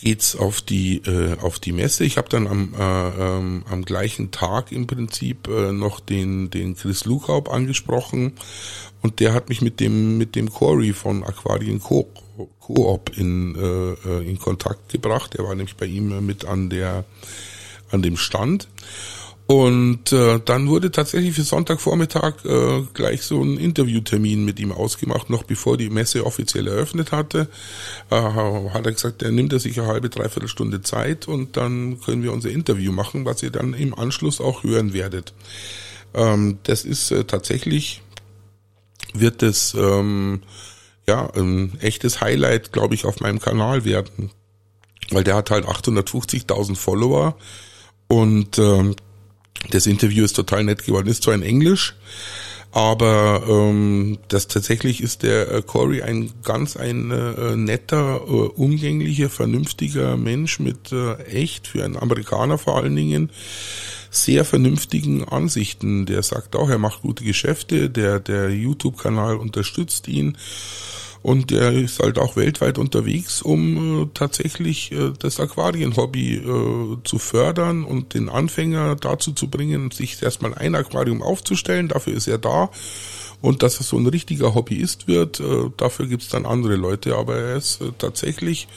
geht's 0.00 0.34
auf 0.34 0.60
die 0.60 0.96
äh, 1.06 1.38
auf 1.40 1.60
die 1.60 1.70
Messe. 1.70 2.04
Ich 2.04 2.16
habe 2.16 2.28
dann 2.28 2.48
am 2.48 2.74
äh, 2.76 3.08
ähm, 3.08 3.64
am 3.70 3.84
gleichen 3.84 4.32
Tag 4.32 4.72
im 4.72 4.88
Prinzip 4.88 5.46
äh, 5.46 5.70
noch 5.70 6.00
den 6.00 6.50
den 6.50 6.74
Chris 6.74 7.04
Lukaub 7.04 7.48
angesprochen 7.48 8.32
und 9.00 9.20
der 9.20 9.32
hat 9.32 9.48
mich 9.48 9.62
mit 9.62 9.78
dem 9.78 10.18
mit 10.18 10.34
dem 10.34 10.50
Corey 10.50 10.92
von 10.92 11.22
Aquarien 11.22 11.78
Co 11.78 12.08
Coop 12.58 13.16
in, 13.16 13.54
äh, 13.54 13.92
äh, 14.08 14.28
in 14.28 14.40
Kontakt 14.40 14.88
gebracht. 14.88 15.36
Er 15.36 15.44
war 15.44 15.54
nämlich 15.54 15.76
bei 15.76 15.86
ihm 15.86 16.26
mit 16.26 16.46
an 16.46 16.70
der 16.70 17.04
an 17.92 18.02
dem 18.02 18.16
Stand. 18.16 18.66
Und 19.46 20.10
äh, 20.12 20.40
dann 20.42 20.68
wurde 20.68 20.90
tatsächlich 20.90 21.34
für 21.34 21.42
Sonntagvormittag 21.42 22.44
äh, 22.46 22.82
gleich 22.94 23.22
so 23.22 23.42
ein 23.42 23.58
Interviewtermin 23.58 24.42
mit 24.42 24.58
ihm 24.58 24.72
ausgemacht, 24.72 25.28
noch 25.28 25.42
bevor 25.42 25.76
die 25.76 25.90
Messe 25.90 26.24
offiziell 26.24 26.66
eröffnet 26.66 27.12
hatte. 27.12 27.48
Äh, 28.10 28.16
hat 28.16 28.86
er 28.86 28.92
gesagt, 28.92 29.22
er 29.22 29.32
nimmt 29.32 29.52
er 29.52 29.58
sich 29.58 29.78
eine 29.78 29.88
halbe, 29.88 30.08
dreiviertel 30.08 30.48
Stunde 30.48 30.80
Zeit 30.80 31.28
und 31.28 31.58
dann 31.58 32.00
können 32.00 32.22
wir 32.22 32.32
unser 32.32 32.48
Interview 32.48 32.90
machen, 32.90 33.26
was 33.26 33.42
ihr 33.42 33.50
dann 33.50 33.74
im 33.74 33.92
Anschluss 33.92 34.40
auch 34.40 34.62
hören 34.62 34.94
werdet. 34.94 35.34
Ähm, 36.14 36.58
das 36.62 36.86
ist 36.86 37.10
äh, 37.10 37.24
tatsächlich, 37.24 38.00
wird 39.12 39.42
es 39.42 39.74
ähm, 39.74 40.42
ja, 41.06 41.28
ein 41.34 41.78
echtes 41.80 42.22
Highlight, 42.22 42.72
glaube 42.72 42.94
ich, 42.94 43.04
auf 43.04 43.20
meinem 43.20 43.40
Kanal 43.40 43.84
werden. 43.84 44.30
Weil 45.10 45.24
der 45.24 45.36
hat 45.36 45.50
halt 45.50 45.66
850.000 45.66 46.76
Follower 46.76 47.36
und 48.08 48.58
ähm, 48.58 48.96
das 49.70 49.86
Interview 49.86 50.24
ist 50.24 50.34
total 50.34 50.64
nett 50.64 50.84
geworden. 50.84 51.08
Ist 51.08 51.22
zwar 51.22 51.34
in 51.34 51.42
Englisch, 51.42 51.94
aber 52.74 53.44
ähm, 53.48 54.18
das 54.28 54.48
tatsächlich 54.48 55.00
ist 55.00 55.22
der 55.22 55.50
äh, 55.50 55.62
Corey 55.62 56.02
ein 56.02 56.32
ganz 56.42 56.76
ein 56.76 57.10
äh, 57.12 57.54
netter, 57.54 58.20
äh, 58.26 58.30
umgänglicher, 58.30 59.30
vernünftiger 59.30 60.16
Mensch 60.16 60.58
mit 60.58 60.90
äh, 60.90 61.14
echt 61.24 61.68
für 61.68 61.84
einen 61.84 61.96
Amerikaner 61.96 62.58
vor 62.58 62.76
allen 62.76 62.96
Dingen 62.96 63.30
sehr 64.10 64.44
vernünftigen 64.44 65.24
Ansichten. 65.24 66.06
Der 66.06 66.22
sagt 66.24 66.56
auch, 66.56 66.68
er 66.68 66.78
macht 66.78 67.02
gute 67.02 67.24
Geschäfte, 67.24 67.90
der 67.90 68.18
der 68.18 68.50
YouTube-Kanal 68.50 69.36
unterstützt 69.36 70.08
ihn 70.08 70.36
und 71.24 71.50
der 71.50 71.72
ist 71.72 72.00
halt 72.00 72.18
auch 72.18 72.36
weltweit 72.36 72.76
unterwegs, 72.76 73.40
um 73.40 74.02
äh, 74.02 74.06
tatsächlich 74.12 74.92
äh, 74.92 75.10
das 75.18 75.40
Aquarienhobby 75.40 76.34
äh, 76.34 76.96
zu 77.02 77.18
fördern 77.18 77.84
und 77.84 78.12
den 78.12 78.28
Anfänger 78.28 78.94
dazu 78.96 79.32
zu 79.32 79.48
bringen, 79.48 79.90
sich 79.90 80.22
erstmal 80.22 80.52
ein 80.52 80.74
Aquarium 80.74 81.22
aufzustellen. 81.22 81.88
Dafür 81.88 82.12
ist 82.12 82.28
er 82.28 82.36
da. 82.36 82.68
Und 83.40 83.62
dass 83.62 83.80
er 83.80 83.84
so 83.84 83.96
ein 83.96 84.06
richtiger 84.06 84.54
Hobbyist 84.54 85.08
wird, 85.08 85.40
äh, 85.40 85.70
dafür 85.78 86.08
gibt's 86.08 86.28
dann 86.28 86.44
andere 86.44 86.76
Leute. 86.76 87.16
Aber 87.16 87.36
er 87.38 87.56
ist 87.56 87.80
äh, 87.80 87.92
tatsächlich 87.96 88.68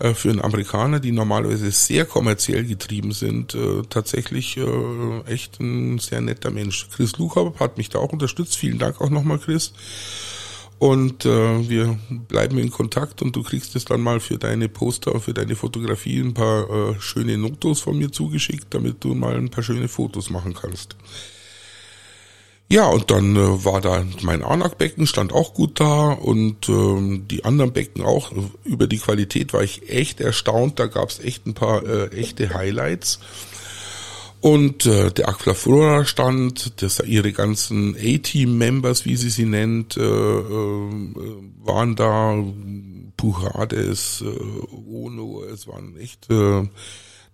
äh, 0.00 0.12
für 0.12 0.28
einen 0.28 0.42
Amerikaner, 0.42 1.00
die 1.00 1.12
normalerweise 1.12 1.70
sehr 1.70 2.04
kommerziell 2.04 2.64
getrieben 2.64 3.12
sind, 3.12 3.54
äh, 3.54 3.80
tatsächlich 3.88 4.58
äh, 4.58 5.20
echt 5.26 5.58
ein 5.58 6.00
sehr 6.00 6.20
netter 6.20 6.50
Mensch. 6.50 6.86
Chris 6.94 7.16
Luchab 7.16 7.60
hat 7.60 7.78
mich 7.78 7.88
da 7.88 7.98
auch 7.98 8.12
unterstützt. 8.12 8.58
Vielen 8.58 8.78
Dank 8.78 9.00
auch 9.00 9.08
nochmal, 9.08 9.38
Chris. 9.38 9.72
Und 10.78 11.24
äh, 11.24 11.68
wir 11.68 11.98
bleiben 12.28 12.58
in 12.58 12.70
Kontakt 12.70 13.22
und 13.22 13.34
du 13.34 13.42
kriegst 13.42 13.74
es 13.76 13.86
dann 13.86 14.02
mal 14.02 14.20
für 14.20 14.36
deine 14.36 14.68
Poster 14.68 15.14
und 15.14 15.22
für 15.22 15.32
deine 15.32 15.56
Fotografie 15.56 16.20
ein 16.20 16.34
paar 16.34 16.68
äh, 16.68 17.00
schöne 17.00 17.38
Notos 17.38 17.80
von 17.80 17.96
mir 17.96 18.12
zugeschickt, 18.12 18.66
damit 18.70 19.02
du 19.02 19.14
mal 19.14 19.36
ein 19.36 19.50
paar 19.50 19.64
schöne 19.64 19.88
Fotos 19.88 20.28
machen 20.28 20.52
kannst. 20.52 20.96
Ja, 22.68 22.88
und 22.88 23.10
dann 23.10 23.36
äh, 23.36 23.64
war 23.64 23.80
da 23.80 24.04
mein 24.22 24.42
Anak-Becken, 24.42 25.06
stand 25.06 25.32
auch 25.32 25.54
gut 25.54 25.78
da 25.78 26.10
und 26.10 26.68
äh, 26.68 27.20
die 27.30 27.44
anderen 27.44 27.72
Becken 27.72 28.02
auch. 28.02 28.32
Über 28.64 28.88
die 28.88 28.98
Qualität 28.98 29.52
war 29.52 29.62
ich 29.62 29.88
echt 29.88 30.20
erstaunt, 30.20 30.78
da 30.78 30.86
gab's 30.86 31.20
echt 31.20 31.46
ein 31.46 31.54
paar 31.54 31.86
äh, 31.86 32.08
echte 32.08 32.52
Highlights. 32.52 33.20
Und 34.40 34.86
äh, 34.86 35.10
der 35.10 35.28
Aquaflora 35.28 36.04
stand, 36.04 36.82
das, 36.82 37.00
ihre 37.00 37.32
ganzen 37.32 37.96
A-Team-Members, 37.96 39.04
wie 39.04 39.16
sie 39.16 39.30
sie 39.30 39.46
nennt, 39.46 39.96
äh, 39.96 40.02
äh, 40.02 40.90
waren 41.64 41.96
da. 41.96 42.36
Puchades, 43.16 44.22
äh, 44.22 44.92
Ono, 44.92 45.42
es 45.44 45.66
waren 45.66 45.96
echt 45.96 46.30
äh, 46.30 46.68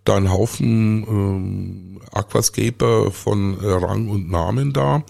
da 0.05 0.17
ein 0.17 0.31
Haufen 0.31 1.99
äh, 2.13 2.17
Aquascaper 2.17 3.11
von 3.11 3.59
äh, 3.61 3.67
Rang 3.67 4.09
und 4.09 4.31
Namen 4.31 4.73
da. 4.73 5.05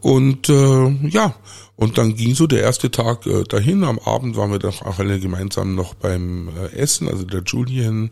Und 0.00 0.48
äh, 0.48 0.90
ja, 1.08 1.34
und 1.76 1.98
dann 1.98 2.14
ging 2.14 2.34
so 2.34 2.46
der 2.46 2.62
erste 2.62 2.90
Tag 2.90 3.26
äh, 3.26 3.44
dahin. 3.44 3.84
Am 3.84 3.98
Abend 3.98 4.36
waren 4.36 4.52
wir 4.52 4.58
dann 4.58 4.74
auch 4.84 4.98
alle 4.98 5.18
gemeinsam 5.18 5.74
noch 5.74 5.94
beim 5.94 6.48
äh, 6.48 6.76
Essen, 6.76 7.08
also 7.08 7.24
der 7.24 7.42
Julian 7.42 8.10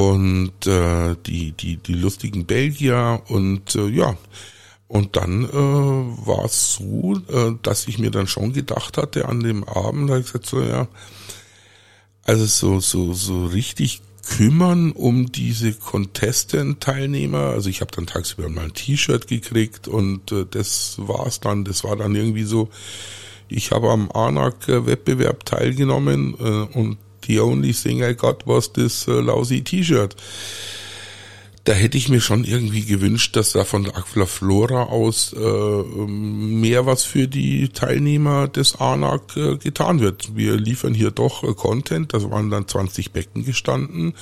und 0.00 0.66
äh, 0.66 1.14
die, 1.26 1.52
die, 1.52 1.76
die 1.76 1.94
lustigen 1.94 2.46
Belgier 2.46 3.20
und 3.28 3.74
äh, 3.74 3.86
ja, 3.88 4.16
und 4.88 5.16
dann 5.16 5.44
äh, 5.44 5.52
war 5.52 6.46
es 6.46 6.74
so, 6.74 7.20
äh, 7.28 7.52
dass 7.62 7.86
ich 7.86 7.98
mir 7.98 8.10
dann 8.10 8.26
schon 8.26 8.54
gedacht 8.54 8.96
hatte 8.96 9.28
an 9.28 9.40
dem 9.40 9.62
Abend, 9.64 10.08
da 10.08 10.16
ich 10.16 10.24
gesagt 10.24 10.46
so, 10.46 10.62
ja, 10.62 10.88
also 12.24 12.46
so, 12.46 12.80
so, 12.80 13.12
so 13.12 13.44
richtig 13.44 14.00
kümmern 14.26 14.92
um 14.92 15.32
diese 15.32 15.74
Contestant-Teilnehmer. 15.74 17.50
Also 17.50 17.68
ich 17.68 17.82
habe 17.82 17.90
dann 17.94 18.06
tagsüber 18.06 18.48
mal 18.48 18.64
ein 18.64 18.74
T-Shirt 18.74 19.26
gekriegt 19.26 19.86
und 19.86 20.32
äh, 20.32 20.46
das 20.50 20.94
war's 20.98 21.40
dann. 21.40 21.64
Das 21.64 21.84
war 21.84 21.96
dann 21.96 22.14
irgendwie 22.14 22.44
so, 22.44 22.70
ich 23.48 23.70
habe 23.70 23.90
am 23.90 24.10
ANAC-Wettbewerb 24.10 25.44
teilgenommen 25.44 26.34
äh, 26.38 26.78
und 26.78 26.96
the 27.30 27.40
only 27.40 27.72
thing 27.72 28.02
I 28.02 28.14
got 28.14 28.46
was 28.46 28.72
this 28.72 29.06
uh, 29.06 29.20
lousy 29.20 29.62
T-Shirt 29.62 30.16
da 31.64 31.74
hätte 31.74 31.98
ich 31.98 32.08
mir 32.08 32.20
schon 32.20 32.44
irgendwie 32.44 32.84
gewünscht, 32.84 33.36
dass 33.36 33.52
da 33.52 33.64
von 33.64 33.86
Aquila 33.86 34.26
Flora 34.26 34.84
aus 34.84 35.34
äh, 35.34 35.82
mehr 36.06 36.86
was 36.86 37.04
für 37.04 37.28
die 37.28 37.68
Teilnehmer 37.68 38.48
des 38.48 38.80
ANAC 38.80 39.36
äh, 39.36 39.56
getan 39.58 40.00
wird. 40.00 40.34
Wir 40.34 40.56
liefern 40.56 40.94
hier 40.94 41.10
doch 41.10 41.44
äh, 41.44 41.52
Content, 41.52 42.14
da 42.14 42.30
waren 42.30 42.50
dann 42.50 42.66
20 42.66 43.12
Becken 43.12 43.44
gestanden, 43.44 44.14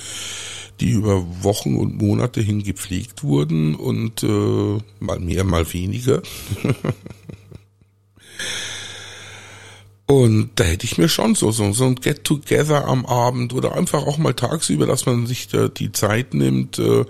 die 0.81 0.91
über 0.91 1.25
Wochen 1.41 1.77
und 1.77 2.01
Monate 2.01 2.41
hin 2.41 2.61
gepflegt 2.61 3.23
wurden 3.23 3.73
und 3.73 4.21
äh, 4.21 4.77
mal 4.99 5.19
mehr, 5.19 5.45
mal 5.45 5.71
weniger. 5.73 6.21
Und 10.09 10.49
da 10.55 10.63
hätte 10.63 10.87
ich 10.87 10.97
mir 10.97 11.07
schon 11.07 11.35
so, 11.35 11.51
so, 11.51 11.71
so 11.71 11.85
ein 11.85 11.93
Get-Together 11.93 12.85
am 12.85 13.05
Abend 13.05 13.53
oder 13.53 13.75
einfach 13.75 14.07
auch 14.07 14.17
mal 14.17 14.33
tagsüber, 14.33 14.87
dass 14.87 15.05
man 15.05 15.27
sich 15.27 15.49
da 15.49 15.67
die 15.67 15.91
Zeit 15.91 16.33
nimmt, 16.33 16.79
äh, 16.79 17.05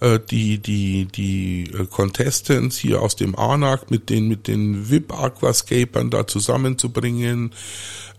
äh 0.00 0.20
die, 0.30 0.58
die, 0.58 1.06
die 1.06 1.70
äh, 1.72 1.86
Contestants 1.86 2.76
hier 2.76 3.00
aus 3.00 3.16
dem 3.16 3.36
ANAC 3.36 3.90
mit 3.90 4.10
den, 4.10 4.28
mit 4.28 4.48
den 4.48 4.90
VIP-Aquascapern 4.90 6.10
da 6.10 6.26
zusammenzubringen. 6.26 7.54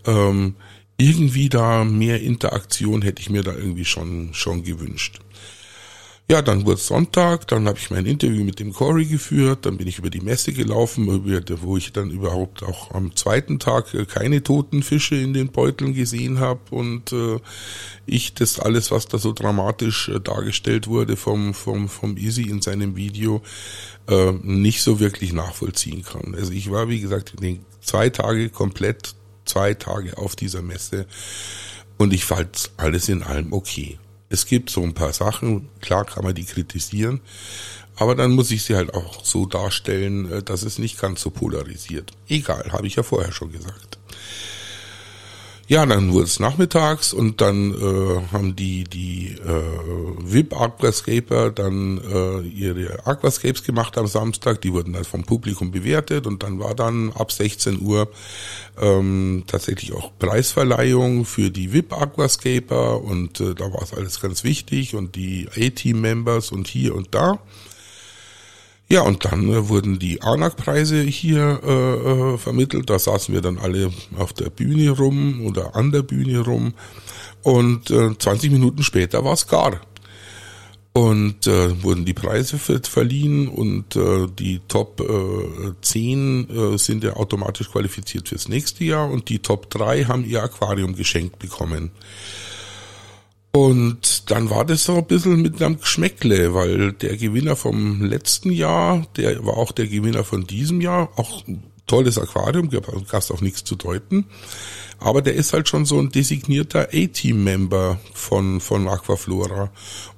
Ähm, 0.04 0.56
irgendwie 0.96 1.48
da 1.48 1.84
mehr 1.84 2.20
Interaktion 2.20 3.02
hätte 3.02 3.22
ich 3.22 3.30
mir 3.30 3.44
da 3.44 3.52
irgendwie 3.52 3.84
schon, 3.84 4.34
schon 4.34 4.64
gewünscht. 4.64 5.20
Ja, 6.26 6.40
dann 6.40 6.64
wurde 6.64 6.80
Sonntag, 6.80 7.46
dann 7.48 7.68
habe 7.68 7.78
ich 7.78 7.90
mein 7.90 8.06
Interview 8.06 8.44
mit 8.44 8.58
dem 8.58 8.72
Corey 8.72 9.04
geführt, 9.04 9.66
dann 9.66 9.76
bin 9.76 9.86
ich 9.86 9.98
über 9.98 10.08
die 10.08 10.22
Messe 10.22 10.54
gelaufen, 10.54 11.06
wo 11.06 11.76
ich 11.76 11.92
dann 11.92 12.10
überhaupt 12.10 12.62
auch 12.62 12.92
am 12.92 13.14
zweiten 13.14 13.58
Tag 13.58 13.92
äh, 13.92 14.06
keine 14.06 14.42
toten 14.42 14.82
Fische 14.82 15.16
in 15.16 15.34
den 15.34 15.52
Beuteln 15.52 15.92
gesehen 15.92 16.40
habe 16.40 16.60
und 16.70 17.12
äh, 17.12 17.40
ich 18.06 18.32
das 18.32 18.58
alles, 18.58 18.90
was 18.90 19.06
da 19.06 19.18
so 19.18 19.34
dramatisch 19.34 20.08
äh, 20.08 20.18
dargestellt 20.18 20.86
wurde 20.86 21.18
vom, 21.18 21.52
vom, 21.52 21.90
vom 21.90 22.16
Easy 22.16 22.48
in 22.48 22.62
seinem 22.62 22.96
Video, 22.96 23.42
äh, 24.08 24.32
nicht 24.32 24.80
so 24.80 25.00
wirklich 25.00 25.34
nachvollziehen 25.34 26.04
kann. 26.04 26.34
Also 26.34 26.52
ich 26.52 26.70
war, 26.70 26.88
wie 26.88 27.00
gesagt, 27.00 27.34
zwei 27.82 28.08
Tage 28.08 28.48
komplett, 28.48 29.14
zwei 29.44 29.74
Tage 29.74 30.16
auf 30.16 30.36
dieser 30.36 30.62
Messe 30.62 31.04
und 31.98 32.14
ich 32.14 32.24
fand 32.24 32.70
alles 32.78 33.10
in 33.10 33.22
allem 33.22 33.52
okay. 33.52 33.98
Es 34.34 34.46
gibt 34.46 34.68
so 34.68 34.82
ein 34.82 34.94
paar 34.94 35.12
Sachen, 35.12 35.68
klar 35.80 36.04
kann 36.04 36.24
man 36.24 36.34
die 36.34 36.44
kritisieren, 36.44 37.20
aber 37.94 38.16
dann 38.16 38.32
muss 38.32 38.50
ich 38.50 38.64
sie 38.64 38.74
halt 38.74 38.92
auch 38.92 39.24
so 39.24 39.46
darstellen, 39.46 40.28
äh, 40.28 40.42
dass 40.42 40.64
es 40.64 40.80
nicht 40.80 41.00
ganz 41.00 41.20
so 41.20 41.30
polarisiert. 41.30 42.10
Egal, 42.28 42.72
habe 42.72 42.88
ich 42.88 42.96
ja 42.96 43.04
vorher 43.04 43.30
schon 43.30 43.52
gesagt. 43.52 43.96
Ja, 45.66 45.86
dann 45.86 46.12
wurde 46.12 46.26
es 46.26 46.40
nachmittags 46.40 47.14
und 47.14 47.40
dann 47.40 47.72
äh, 47.72 48.32
haben 48.32 48.54
die 48.54 48.84
die 48.84 49.28
äh, 49.42 49.62
VIP 50.22 50.52
Aquascaper 50.60 51.50
dann 51.50 51.98
äh, 52.04 52.40
ihre 52.46 53.06
Aquascapes 53.06 53.62
gemacht 53.62 53.96
am 53.96 54.06
Samstag. 54.06 54.60
Die 54.60 54.74
wurden 54.74 54.92
dann 54.92 55.04
vom 55.04 55.24
Publikum 55.24 55.70
bewertet 55.70 56.26
und 56.26 56.42
dann 56.42 56.58
war 56.58 56.74
dann 56.74 57.12
ab 57.12 57.32
16 57.32 57.80
Uhr 57.80 58.10
ähm, 58.78 59.44
tatsächlich 59.46 59.94
auch 59.94 60.12
Preisverleihung 60.18 61.24
für 61.24 61.50
die 61.50 61.72
VIP 61.72 61.94
Aquascaper 61.94 63.00
und 63.02 63.40
äh, 63.40 63.54
da 63.54 63.72
war 63.72 63.82
es 63.82 63.94
alles 63.94 64.20
ganz 64.20 64.44
wichtig 64.44 64.94
und 64.94 65.16
die 65.16 65.48
A-Team-Members 65.56 66.52
und 66.52 66.68
hier 66.68 66.94
und 66.94 67.14
da. 67.14 67.38
Ja, 68.88 69.00
und 69.00 69.24
dann 69.24 69.48
äh, 69.48 69.68
wurden 69.68 69.98
die 69.98 70.22
ANAC-Preise 70.22 71.00
hier 71.02 71.60
äh, 71.64 72.34
äh, 72.34 72.38
vermittelt. 72.38 72.90
Da 72.90 72.98
saßen 72.98 73.34
wir 73.34 73.40
dann 73.40 73.58
alle 73.58 73.90
auf 74.18 74.32
der 74.32 74.50
Bühne 74.50 74.90
rum 74.90 75.46
oder 75.46 75.74
an 75.74 75.90
der 75.90 76.02
Bühne 76.02 76.40
rum. 76.40 76.74
Und 77.42 77.90
äh, 77.90 78.16
20 78.16 78.50
Minuten 78.50 78.82
später 78.82 79.24
war 79.24 79.34
es 79.34 79.46
gar. 79.46 79.80
Und 80.92 81.48
äh, 81.48 81.82
wurden 81.82 82.04
die 82.04 82.14
Preise 82.14 82.56
verliehen 82.56 83.48
und 83.48 83.96
äh, 83.96 84.28
die 84.38 84.60
Top 84.68 85.00
äh, 85.00 85.72
10 85.80 86.74
äh, 86.74 86.78
sind 86.78 87.02
ja 87.02 87.14
automatisch 87.16 87.68
qualifiziert 87.68 88.28
fürs 88.28 88.48
nächste 88.48 88.84
Jahr 88.84 89.10
und 89.10 89.28
die 89.28 89.40
Top 89.40 89.70
3 89.70 90.04
haben 90.04 90.24
ihr 90.24 90.40
Aquarium 90.40 90.94
geschenkt 90.94 91.40
bekommen. 91.40 91.90
Und 93.54 94.32
dann 94.32 94.50
war 94.50 94.64
das 94.64 94.82
so 94.82 94.96
ein 94.96 95.06
bisschen 95.06 95.40
mit 95.40 95.62
einem 95.62 95.78
Geschmäckle, 95.78 96.54
weil 96.54 96.90
der 96.90 97.16
Gewinner 97.16 97.54
vom 97.54 98.02
letzten 98.02 98.50
Jahr, 98.50 99.06
der 99.16 99.46
war 99.46 99.56
auch 99.56 99.70
der 99.70 99.86
Gewinner 99.86 100.24
von 100.24 100.44
diesem 100.44 100.80
Jahr, 100.80 101.10
auch 101.14 101.46
ein 101.46 101.62
tolles 101.86 102.18
Aquarium, 102.18 102.68
gab 102.68 102.88
es 103.12 103.30
auch 103.30 103.40
nichts 103.40 103.62
zu 103.62 103.76
deuten. 103.76 104.26
Aber 104.98 105.22
der 105.22 105.34
ist 105.34 105.52
halt 105.52 105.68
schon 105.68 105.84
so 105.84 106.00
ein 106.00 106.08
designierter 106.08 106.88
A-Team-Member 106.92 108.00
von, 108.12 108.60
von 108.60 108.88
Aquaflora. 108.88 109.70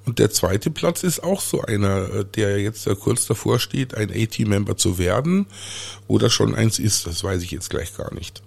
Und 0.07 0.19
der 0.19 0.31
zweite 0.31 0.71
Platz 0.71 1.03
ist 1.03 1.23
auch 1.23 1.43
so 1.43 1.61
einer, 1.61 2.25
der 2.25 2.63
jetzt 2.63 2.89
kurz 3.01 3.27
davor 3.27 3.59
steht, 3.59 3.95
ein 3.95 4.11
A-Team-Member 4.11 4.79
zu 4.79 4.97
werden 4.97 5.45
oder 6.09 6.31
schon 6.31 6.55
eins 6.55 6.79
ist. 6.79 7.07
Das 7.07 7.23
weiß 7.23 7.43
ich 7.43 7.51
jetzt 7.51 7.69
gleich 7.69 7.95
gar 7.95 8.15
nicht. 8.15 8.43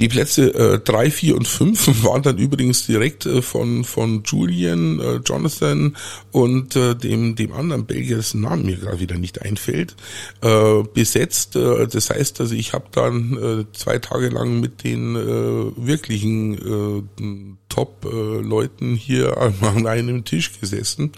Die 0.00 0.08
Plätze 0.08 0.54
äh, 0.54 0.78
drei, 0.78 1.10
vier 1.10 1.36
und 1.36 1.46
fünf 1.46 1.86
waren 2.04 2.22
dann 2.22 2.38
übrigens 2.38 2.86
direkt 2.86 3.26
äh, 3.26 3.42
von 3.42 3.84
von 3.84 4.22
Julian, 4.24 4.98
äh, 4.98 5.16
Jonathan 5.16 5.94
und 6.32 6.74
äh, 6.74 6.94
dem 6.94 7.36
dem 7.36 7.52
anderen 7.52 7.84
Belgier, 7.84 8.16
dessen 8.16 8.40
Namen 8.40 8.64
mir 8.64 8.76
gerade 8.76 8.98
wieder 8.98 9.18
nicht 9.18 9.42
einfällt, 9.42 9.94
äh, 10.40 10.82
besetzt. 10.94 11.54
Äh, 11.54 11.86
das 11.86 12.08
heißt, 12.08 12.40
also 12.40 12.54
ich 12.54 12.72
habe 12.72 12.86
dann 12.92 13.36
äh, 13.36 13.64
zwei 13.76 13.98
Tage 13.98 14.30
lang 14.30 14.60
mit 14.60 14.84
den 14.84 15.16
äh, 15.16 15.72
wirklichen 15.76 16.54
äh, 16.54 17.56
Top-Leuten 17.68 18.94
äh, 18.94 18.98
hier 18.98 19.36
an 19.62 19.86
einem 19.86 20.24
Tisch 20.24 20.58
gesessen. 20.58 21.12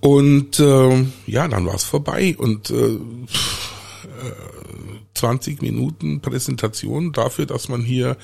Und 0.00 0.60
äh, 0.60 1.04
ja, 1.26 1.48
dann 1.48 1.66
war 1.66 1.74
es 1.74 1.84
vorbei 1.84 2.34
und 2.38 2.70
äh, 2.70 2.74
äh 2.74 3.00
20 5.14 5.62
Minuten 5.62 6.20
Präsentation 6.20 7.12
dafür, 7.12 7.46
dass 7.46 7.68
man 7.68 7.82
hier 7.82 8.16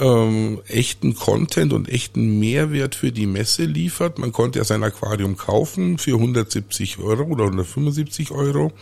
ähm, 0.00 0.60
echten 0.66 1.14
Content 1.14 1.72
und 1.72 1.88
echten 1.88 2.38
Mehrwert 2.38 2.94
für 2.94 3.12
die 3.12 3.26
Messe 3.26 3.64
liefert. 3.64 4.18
Man 4.18 4.32
konnte 4.32 4.58
ja 4.58 4.64
sein 4.64 4.82
Aquarium 4.82 5.36
kaufen 5.36 5.98
für 5.98 6.14
170 6.14 6.98
Euro 6.98 7.24
oder 7.24 7.44
175 7.44 8.30
Euro. 8.32 8.72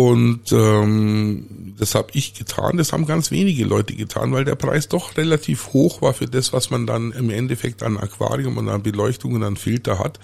Und 0.00 0.50
ähm, 0.52 1.74
das 1.78 1.94
habe 1.94 2.08
ich 2.14 2.32
getan, 2.32 2.78
das 2.78 2.94
haben 2.94 3.04
ganz 3.04 3.30
wenige 3.30 3.66
Leute 3.66 3.94
getan, 3.94 4.32
weil 4.32 4.46
der 4.46 4.54
Preis 4.54 4.88
doch 4.88 5.18
relativ 5.18 5.74
hoch 5.74 6.00
war 6.00 6.14
für 6.14 6.24
das, 6.24 6.54
was 6.54 6.70
man 6.70 6.86
dann 6.86 7.12
im 7.12 7.28
Endeffekt 7.28 7.82
an 7.82 7.98
Aquarium 7.98 8.56
und 8.56 8.70
an 8.70 8.82
Beleuchtung 8.82 9.34
und 9.34 9.42
an 9.42 9.56
Filter 9.56 9.98
hat. 9.98 10.18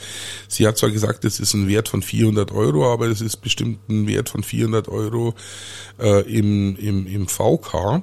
Sie 0.48 0.66
hat 0.66 0.78
zwar 0.78 0.88
gesagt, 0.90 1.26
es 1.26 1.40
ist 1.40 1.52
ein 1.52 1.68
Wert 1.68 1.90
von 1.90 2.00
400 2.00 2.52
Euro, 2.52 2.90
aber 2.90 3.08
es 3.08 3.20
ist 3.20 3.42
bestimmt 3.42 3.86
ein 3.90 4.06
Wert 4.06 4.30
von 4.30 4.42
400 4.42 4.88
Euro 4.88 5.34
äh, 6.00 6.22
im, 6.22 6.74
im, 6.76 7.06
im 7.06 7.28
VK. 7.28 8.00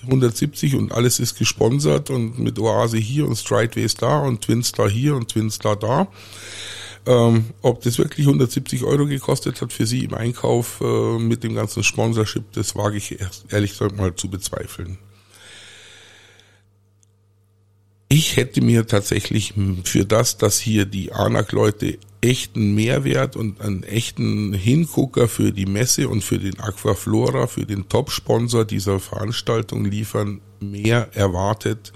170 0.02 0.76
und 0.76 0.92
alles 0.92 1.20
ist 1.20 1.38
gesponsert 1.38 2.10
und 2.10 2.38
mit 2.38 2.58
Oase 2.58 2.98
hier 2.98 3.26
und 3.26 3.36
Strideways 3.36 3.94
da 3.94 4.20
und 4.20 4.42
Twinstar 4.42 4.88
hier 4.88 5.14
und 5.14 5.28
Twinstar 5.28 5.76
da. 5.76 6.08
Ähm, 7.06 7.46
ob 7.62 7.82
das 7.82 7.98
wirklich 7.98 8.26
170 8.26 8.84
Euro 8.84 9.06
gekostet 9.06 9.60
hat 9.62 9.72
für 9.72 9.86
Sie 9.86 10.04
im 10.04 10.14
Einkauf 10.14 10.80
äh, 10.82 11.18
mit 11.18 11.42
dem 11.42 11.54
ganzen 11.54 11.82
Sponsorship, 11.82 12.52
das 12.52 12.76
wage 12.76 12.98
ich 12.98 13.18
ehrlich 13.50 13.72
gesagt 13.72 13.96
mal 13.96 14.14
zu 14.14 14.28
bezweifeln. 14.28 14.98
Ich 18.12 18.36
hätte 18.36 18.60
mir 18.60 18.88
tatsächlich 18.88 19.54
für 19.84 20.04
das, 20.04 20.36
dass 20.36 20.58
hier 20.58 20.84
die 20.84 21.12
ANAC-Leute 21.12 21.96
echten 22.20 22.74
Mehrwert 22.74 23.36
und 23.36 23.60
einen 23.60 23.84
echten 23.84 24.52
Hingucker 24.52 25.28
für 25.28 25.52
die 25.52 25.66
Messe 25.66 26.08
und 26.08 26.24
für 26.24 26.40
den 26.40 26.58
Aquaflora, 26.58 27.46
für 27.46 27.66
den 27.66 27.88
Top-Sponsor 27.88 28.64
dieser 28.64 28.98
Veranstaltung 28.98 29.84
liefern, 29.84 30.40
mehr 30.58 31.10
erwartet, 31.14 31.92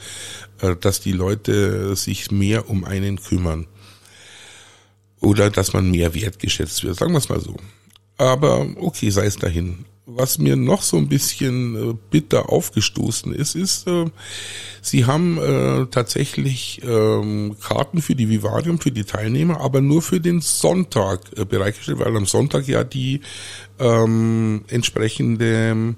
äh, 0.61 0.77
dass 0.77 1.01
die 1.01 1.11
Leute 1.11 1.97
sich 1.97 2.31
mehr 2.31 2.71
um 2.71 2.85
einen 2.85 3.21
kümmern. 3.21 3.67
Oder 5.21 5.51
dass 5.51 5.73
man 5.73 5.91
mehr 5.91 6.15
wertgeschätzt 6.15 6.85
wird, 6.85 6.97
sagen 6.97 7.11
wir 7.11 7.19
es 7.19 7.29
mal 7.29 7.41
so. 7.41 7.57
Aber 8.19 8.69
okay, 8.77 9.11
sei 9.11 9.27
es 9.27 9.37
dahin. 9.37 9.85
Was 10.07 10.39
mir 10.39 10.55
noch 10.55 10.83
so 10.83 10.99
ein 10.99 11.09
bisschen 11.09 11.93
äh, 11.93 11.95
bitter 12.11 12.51
aufgestoßen 12.51 13.35
ist, 13.35 13.55
ist, 13.55 13.87
äh, 13.87 14.05
sie 14.83 15.07
haben 15.07 15.39
äh, 15.39 15.87
tatsächlich 15.87 16.83
ähm, 16.85 17.57
Karten 17.59 18.03
für 18.03 18.15
die 18.15 18.29
Vivarium, 18.29 18.79
für 18.79 18.91
die 18.91 19.05
Teilnehmer, 19.05 19.63
aber 19.63 19.81
nur 19.81 20.03
für 20.03 20.21
den 20.21 20.43
Sonntag 20.43 21.21
äh, 21.39 21.47
bereitgestellt, 21.47 22.01
weil 22.01 22.15
am 22.15 22.27
Sonntag 22.27 22.69
ja 22.69 22.85
die 22.85 23.23
ähm, 23.79 24.67
entsprechende 24.69 25.95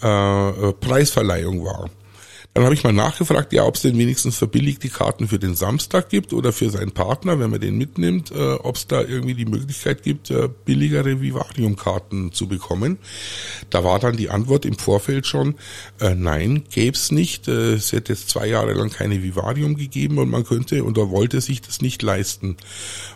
äh, 0.00 0.72
Preisverleihung 0.72 1.64
war. 1.64 1.88
Dann 2.56 2.64
habe 2.64 2.74
ich 2.74 2.84
mal 2.84 2.92
nachgefragt, 2.94 3.52
ja, 3.52 3.66
ob 3.66 3.74
es 3.74 3.82
denn 3.82 3.98
wenigstens 3.98 4.38
verbilligte 4.38 4.88
Karten 4.88 5.28
für 5.28 5.38
den 5.38 5.54
Samstag 5.54 6.08
gibt 6.08 6.32
oder 6.32 6.54
für 6.54 6.70
seinen 6.70 6.92
Partner, 6.92 7.38
wenn 7.38 7.50
man 7.50 7.60
den 7.60 7.76
mitnimmt, 7.76 8.30
äh, 8.30 8.54
ob 8.54 8.76
es 8.76 8.86
da 8.86 9.02
irgendwie 9.02 9.34
die 9.34 9.44
Möglichkeit 9.44 10.02
gibt, 10.02 10.30
äh, 10.30 10.48
billigere 10.64 11.20
Vivarium-Karten 11.20 12.32
zu 12.32 12.48
bekommen. 12.48 12.96
Da 13.68 13.84
war 13.84 13.98
dann 13.98 14.16
die 14.16 14.30
Antwort 14.30 14.64
im 14.64 14.78
Vorfeld 14.78 15.26
schon, 15.26 15.56
äh, 16.00 16.14
nein, 16.14 16.64
gäb's 16.70 17.10
nicht. 17.10 17.46
Äh, 17.46 17.74
es 17.74 17.92
hätte 17.92 18.14
jetzt 18.14 18.30
zwei 18.30 18.46
Jahre 18.46 18.72
lang 18.72 18.88
keine 18.88 19.22
Vivarium 19.22 19.76
gegeben 19.76 20.16
und 20.16 20.30
man 20.30 20.44
könnte 20.44 20.82
oder 20.82 21.10
wollte 21.10 21.42
sich 21.42 21.60
das 21.60 21.82
nicht 21.82 22.00
leisten. 22.00 22.56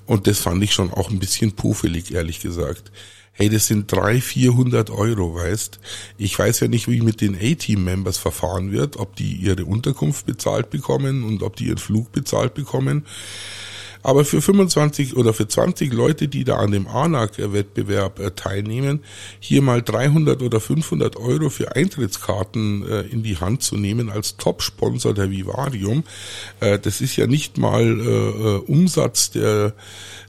Und 0.05 0.26
das 0.26 0.38
fand 0.38 0.62
ich 0.62 0.74
schon 0.74 0.92
auch 0.92 1.09
ein 1.09 1.18
bisschen 1.18 1.53
puffelig, 1.53 2.12
ehrlich 2.12 2.40
gesagt 2.40 2.92
hey, 3.32 3.48
das 3.48 3.66
sind 3.66 3.90
drei, 3.90 4.20
vierhundert 4.20 4.90
Euro, 4.90 5.34
weißt. 5.34 5.80
Ich 6.18 6.38
weiß 6.38 6.60
ja 6.60 6.68
nicht, 6.68 6.88
wie 6.88 7.00
mit 7.00 7.20
den 7.20 7.36
A-Team-Members 7.36 8.18
verfahren 8.18 8.72
wird, 8.72 8.96
ob 8.96 9.16
die 9.16 9.32
ihre 9.32 9.64
Unterkunft 9.64 10.26
bezahlt 10.26 10.70
bekommen 10.70 11.24
und 11.24 11.42
ob 11.42 11.56
die 11.56 11.66
ihren 11.66 11.78
Flug 11.78 12.12
bezahlt 12.12 12.54
bekommen. 12.54 13.06
Aber 14.02 14.24
für 14.24 14.40
25 14.40 15.16
oder 15.16 15.34
für 15.34 15.46
20 15.46 15.92
Leute, 15.92 16.28
die 16.28 16.44
da 16.44 16.56
an 16.56 16.70
dem 16.70 16.86
ANAC-Wettbewerb 16.86 18.18
äh, 18.18 18.30
teilnehmen, 18.30 19.00
hier 19.40 19.60
mal 19.62 19.82
300 19.82 20.42
oder 20.42 20.60
500 20.60 21.16
Euro 21.16 21.50
für 21.50 21.76
Eintrittskarten 21.76 22.88
äh, 22.88 23.00
in 23.02 23.22
die 23.22 23.36
Hand 23.36 23.62
zu 23.62 23.76
nehmen 23.76 24.08
als 24.08 24.36
Top-Sponsor 24.36 25.12
der 25.12 25.30
Vivarium, 25.30 26.04
äh, 26.60 26.78
das 26.78 27.00
ist 27.00 27.16
ja 27.16 27.26
nicht 27.26 27.58
mal 27.58 27.80
Umsatz 28.66 29.30
der 29.30 29.74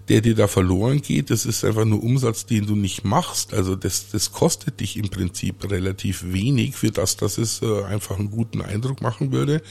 der 0.09 0.21
dir 0.21 0.35
da 0.35 0.47
verloren 0.47 1.01
geht, 1.01 1.29
das 1.29 1.45
ist 1.45 1.63
einfach 1.63 1.85
nur 1.85 2.03
Umsatz, 2.03 2.45
den 2.45 2.65
du 2.65 2.75
nicht 2.75 3.03
machst. 3.03 3.53
Also 3.53 3.75
das, 3.75 4.09
das 4.11 4.31
kostet 4.31 4.79
dich 4.79 4.97
im 4.97 5.09
Prinzip 5.09 5.69
relativ 5.69 6.23
wenig 6.31 6.75
für 6.75 6.91
das, 6.91 7.17
dass 7.17 7.37
es 7.37 7.61
äh, 7.61 7.83
einfach 7.83 8.17
einen 8.17 8.31
guten 8.31 8.61
Eindruck 8.61 9.01
machen 9.01 9.31
würde. 9.31 9.61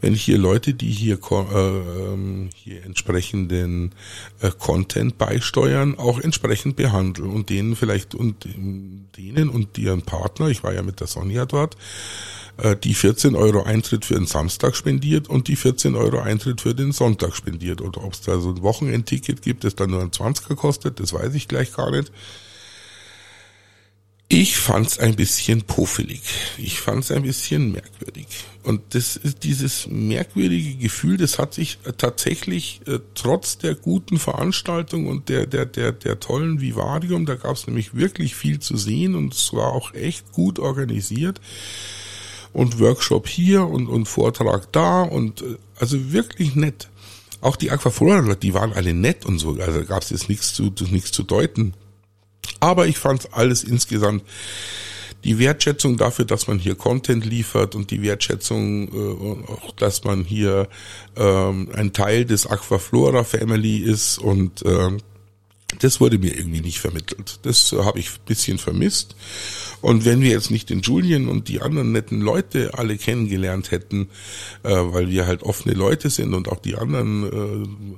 Wenn 0.00 0.14
hier 0.14 0.36
Leute, 0.36 0.74
die 0.74 0.90
hier, 0.90 1.18
äh, 1.30 1.34
ähm, 1.56 2.50
hier 2.56 2.84
entsprechenden 2.84 3.92
äh, 4.40 4.50
Content 4.50 5.16
beisteuern, 5.16 5.96
auch 5.96 6.18
entsprechend 6.18 6.74
behandeln 6.74 7.30
und 7.30 7.50
denen 7.50 7.76
vielleicht 7.76 8.16
und 8.16 8.44
denen 9.16 9.48
und 9.48 9.78
ihren 9.78 10.02
Partner, 10.02 10.48
ich 10.48 10.64
war 10.64 10.74
ja 10.74 10.82
mit 10.82 10.98
der 10.98 11.06
Sonja 11.06 11.46
dort, 11.46 11.76
die 12.84 12.94
14 12.94 13.34
Euro 13.34 13.62
Eintritt 13.62 14.04
für 14.04 14.14
den 14.14 14.26
Samstag 14.26 14.76
spendiert 14.76 15.28
und 15.28 15.48
die 15.48 15.56
14 15.56 15.94
Euro 15.94 16.20
Eintritt 16.20 16.60
für 16.60 16.74
den 16.74 16.92
Sonntag 16.92 17.34
spendiert. 17.34 17.80
Oder 17.80 18.04
ob 18.04 18.12
es 18.12 18.20
da 18.20 18.38
so 18.38 18.50
ein 18.50 18.62
Wochenendticket 18.62 19.42
gibt, 19.42 19.64
das 19.64 19.74
dann 19.74 19.90
nur 19.90 20.02
ein 20.02 20.10
20er 20.10 20.54
kostet, 20.54 21.00
das 21.00 21.12
weiß 21.12 21.34
ich 21.34 21.48
gleich 21.48 21.72
gar 21.72 21.90
nicht. 21.90 22.12
Ich 24.34 24.56
fand's 24.56 24.98
ein 24.98 25.14
bisschen 25.14 25.60
puffelig. 25.60 26.22
Ich 26.56 26.80
fand's 26.80 27.10
ein 27.10 27.20
bisschen 27.20 27.70
merkwürdig. 27.70 28.26
Und 28.62 28.94
das 28.94 29.16
ist 29.16 29.44
dieses 29.44 29.88
merkwürdige 29.88 30.76
Gefühl, 30.76 31.18
das 31.18 31.38
hat 31.38 31.52
sich 31.52 31.76
äh, 31.84 31.92
tatsächlich 31.92 32.80
äh, 32.86 33.00
trotz 33.14 33.58
der 33.58 33.74
guten 33.74 34.18
Veranstaltung 34.18 35.06
und 35.06 35.28
der 35.28 35.46
der 35.46 35.66
der 35.66 35.92
der 35.92 36.18
tollen 36.18 36.62
Vivarium, 36.62 37.26
da 37.26 37.34
gab's 37.34 37.66
nämlich 37.66 37.94
wirklich 37.94 38.34
viel 38.34 38.58
zu 38.58 38.78
sehen 38.78 39.16
und 39.16 39.34
es 39.34 39.52
war 39.52 39.66
auch 39.66 39.92
echt 39.92 40.32
gut 40.32 40.58
organisiert 40.58 41.38
und 42.52 42.78
Workshop 42.80 43.28
hier 43.28 43.66
und, 43.66 43.88
und 43.88 44.06
Vortrag 44.06 44.72
da 44.72 45.02
und 45.02 45.42
äh, 45.42 45.56
also 45.78 46.12
wirklich 46.12 46.54
nett. 46.54 46.88
Auch 47.40 47.56
die 47.56 47.70
Aquaflora, 47.70 48.34
die 48.34 48.54
waren 48.54 48.72
alle 48.72 48.94
nett 48.94 49.26
und 49.26 49.38
so, 49.38 49.56
also 49.60 49.84
gab 49.84 50.02
es 50.02 50.10
jetzt 50.10 50.28
nichts 50.28 50.54
zu, 50.54 50.72
nichts 50.90 51.10
zu 51.12 51.22
deuten. 51.24 51.74
Aber 52.60 52.86
ich 52.86 52.98
fand 52.98 53.34
alles 53.34 53.64
insgesamt 53.64 54.22
die 55.24 55.38
Wertschätzung 55.38 55.96
dafür, 55.96 56.24
dass 56.24 56.48
man 56.48 56.58
hier 56.58 56.74
Content 56.74 57.24
liefert 57.24 57.74
und 57.74 57.90
die 57.90 58.02
Wertschätzung 58.02 58.88
äh, 58.88 59.50
auch, 59.50 59.72
dass 59.72 60.04
man 60.04 60.24
hier 60.24 60.68
ähm, 61.16 61.68
ein 61.74 61.92
Teil 61.92 62.24
des 62.24 62.46
Aquaflora 62.46 63.24
Family 63.24 63.78
ist 63.78 64.18
und 64.18 64.64
ähm, 64.64 64.98
das 65.80 66.00
wurde 66.00 66.18
mir 66.18 66.36
irgendwie 66.36 66.60
nicht 66.60 66.78
vermittelt. 66.78 67.40
Das 67.42 67.72
habe 67.72 67.98
ich 67.98 68.10
ein 68.10 68.24
bisschen 68.26 68.58
vermisst. 68.58 69.16
Und 69.80 70.04
wenn 70.04 70.20
wir 70.20 70.30
jetzt 70.30 70.50
nicht 70.50 70.70
den 70.70 70.80
Julian 70.80 71.28
und 71.28 71.48
die 71.48 71.60
anderen 71.60 71.92
netten 71.92 72.20
Leute 72.20 72.74
alle 72.74 72.96
kennengelernt 72.96 73.70
hätten, 73.70 74.08
äh, 74.62 74.70
weil 74.70 75.08
wir 75.08 75.26
halt 75.26 75.42
offene 75.42 75.74
Leute 75.74 76.10
sind 76.10 76.34
und 76.34 76.48
auch 76.48 76.60
die 76.60 76.76
anderen 76.76 77.24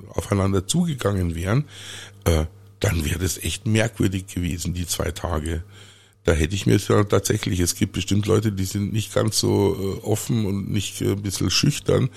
äh, 0.07 0.11
aufeinander 0.11 0.67
zugegangen 0.67 1.35
wären, 1.35 1.65
äh, 2.25 2.45
dann 2.79 3.05
wäre 3.05 3.19
das 3.19 3.37
echt 3.37 3.65
merkwürdig 3.65 4.27
gewesen, 4.27 4.73
die 4.73 4.87
zwei 4.87 5.11
Tage. 5.11 5.63
Da 6.25 6.33
hätte 6.33 6.55
ich 6.55 6.65
mir 6.65 6.77
ja 6.77 7.03
tatsächlich, 7.03 7.59
es 7.59 7.75
gibt 7.75 7.91
bestimmt 7.93 8.25
Leute, 8.25 8.51
die 8.51 8.65
sind 8.65 8.91
nicht 8.91 9.13
ganz 9.13 9.39
so 9.39 9.75
äh, 9.75 9.99
offen 10.03 10.47
und 10.47 10.71
nicht 10.71 10.99
äh, 11.01 11.11
ein 11.11 11.21
bisschen 11.21 11.51
schüchtern. 11.51 12.09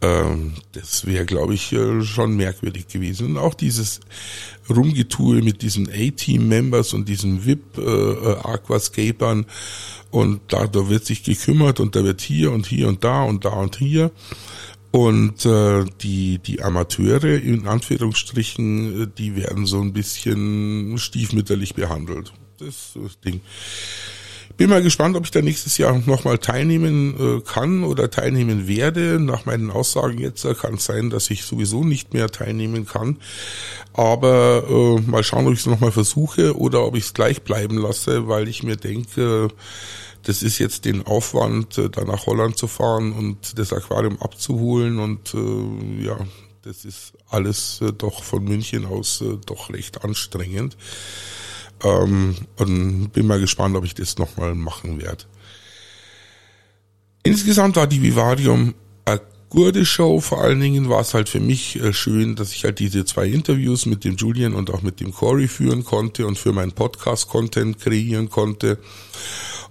Ähm, 0.00 0.52
das 0.72 1.06
wäre, 1.06 1.26
glaube 1.26 1.54
ich, 1.54 1.72
äh, 1.72 2.02
schon 2.02 2.36
merkwürdig 2.36 2.86
gewesen. 2.86 3.26
Und 3.26 3.38
auch 3.38 3.54
dieses 3.54 3.98
Rumgetue 4.70 5.42
mit 5.42 5.62
diesen 5.62 5.88
A-Team-Members 5.88 6.94
und 6.94 7.08
diesen 7.08 7.44
VIP-Aquascapern 7.44 9.46
und 10.12 10.40
da, 10.48 10.68
da 10.68 10.88
wird 10.88 11.04
sich 11.04 11.24
gekümmert 11.24 11.80
und 11.80 11.96
da 11.96 12.04
wird 12.04 12.20
hier 12.20 12.52
und 12.52 12.66
hier 12.66 12.86
und 12.86 13.02
da 13.02 13.24
und 13.24 13.44
da 13.44 13.50
und 13.50 13.74
hier. 13.76 14.12
Und 14.92 15.44
äh, 15.44 15.84
die, 16.00 16.38
die 16.38 16.62
Amateure, 16.62 17.42
in 17.42 17.66
Anführungsstrichen, 17.66 19.12
die 19.18 19.34
werden 19.34 19.66
so 19.66 19.80
ein 19.80 19.92
bisschen 19.92 20.96
stiefmütterlich 20.98 21.74
behandelt. 21.74 22.32
Das, 22.58 22.92
das 22.94 23.20
Ding. 23.20 23.40
Bin 24.56 24.70
mal 24.70 24.82
gespannt, 24.82 25.16
ob 25.16 25.24
ich 25.24 25.30
da 25.30 25.42
nächstes 25.42 25.76
Jahr 25.76 25.98
nochmal 26.06 26.38
teilnehmen 26.38 27.14
äh, 27.18 27.40
kann 27.42 27.84
oder 27.84 28.10
teilnehmen 28.10 28.66
werde. 28.66 29.20
Nach 29.20 29.44
meinen 29.44 29.70
Aussagen 29.70 30.18
jetzt 30.18 30.44
äh, 30.46 30.54
kann 30.54 30.74
es 30.74 30.86
sein, 30.86 31.10
dass 31.10 31.30
ich 31.30 31.44
sowieso 31.44 31.84
nicht 31.84 32.14
mehr 32.14 32.30
teilnehmen 32.30 32.86
kann. 32.86 33.18
Aber 33.92 34.64
äh, 34.68 35.00
mal 35.02 35.24
schauen, 35.24 35.46
ob 35.46 35.52
ich 35.52 35.60
es 35.60 35.66
nochmal 35.66 35.92
versuche 35.92 36.56
oder 36.56 36.86
ob 36.86 36.96
ich 36.96 37.04
es 37.04 37.14
gleich 37.14 37.42
bleiben 37.42 37.76
lasse, 37.76 38.28
weil 38.28 38.48
ich 38.48 38.62
mir 38.62 38.76
denke, 38.76 39.48
das 40.22 40.42
ist 40.42 40.58
jetzt 40.58 40.86
den 40.86 41.04
Aufwand, 41.06 41.76
äh, 41.76 41.90
da 41.90 42.04
nach 42.04 42.24
Holland 42.24 42.56
zu 42.56 42.66
fahren 42.66 43.12
und 43.12 43.58
das 43.58 43.74
Aquarium 43.74 44.22
abzuholen 44.22 44.98
und 44.98 45.34
äh, 45.34 46.04
ja, 46.04 46.18
das 46.62 46.84
ist 46.84 47.12
alles 47.28 47.80
äh, 47.82 47.92
doch 47.92 48.24
von 48.24 48.42
München 48.42 48.86
aus 48.86 49.20
äh, 49.20 49.36
doch 49.44 49.70
recht 49.70 50.02
anstrengend. 50.02 50.76
Ähm, 51.84 52.34
und 52.56 53.10
bin 53.12 53.26
mal 53.26 53.40
gespannt, 53.40 53.76
ob 53.76 53.84
ich 53.84 53.94
das 53.94 54.18
nochmal 54.18 54.54
machen 54.54 55.00
werde. 55.00 55.24
Insgesamt 57.22 57.76
war 57.76 57.86
die 57.86 58.02
Vivarium 58.02 58.74
eine 59.04 59.20
gute 59.48 59.84
Show. 59.84 60.20
Vor 60.20 60.40
allen 60.40 60.60
Dingen 60.60 60.88
war 60.88 61.00
es 61.00 61.12
halt 61.12 61.28
für 61.28 61.40
mich 61.40 61.80
äh, 61.80 61.92
schön, 61.92 62.36
dass 62.36 62.52
ich 62.52 62.64
halt 62.64 62.78
diese 62.78 63.04
zwei 63.04 63.26
Interviews 63.26 63.86
mit 63.86 64.04
dem 64.04 64.16
Julian 64.16 64.54
und 64.54 64.70
auch 64.70 64.82
mit 64.82 65.00
dem 65.00 65.12
Corey 65.12 65.48
führen 65.48 65.84
konnte 65.84 66.26
und 66.26 66.38
für 66.38 66.52
meinen 66.52 66.72
Podcast 66.72 67.28
Content 67.28 67.78
kreieren 67.80 68.30
konnte 68.30 68.78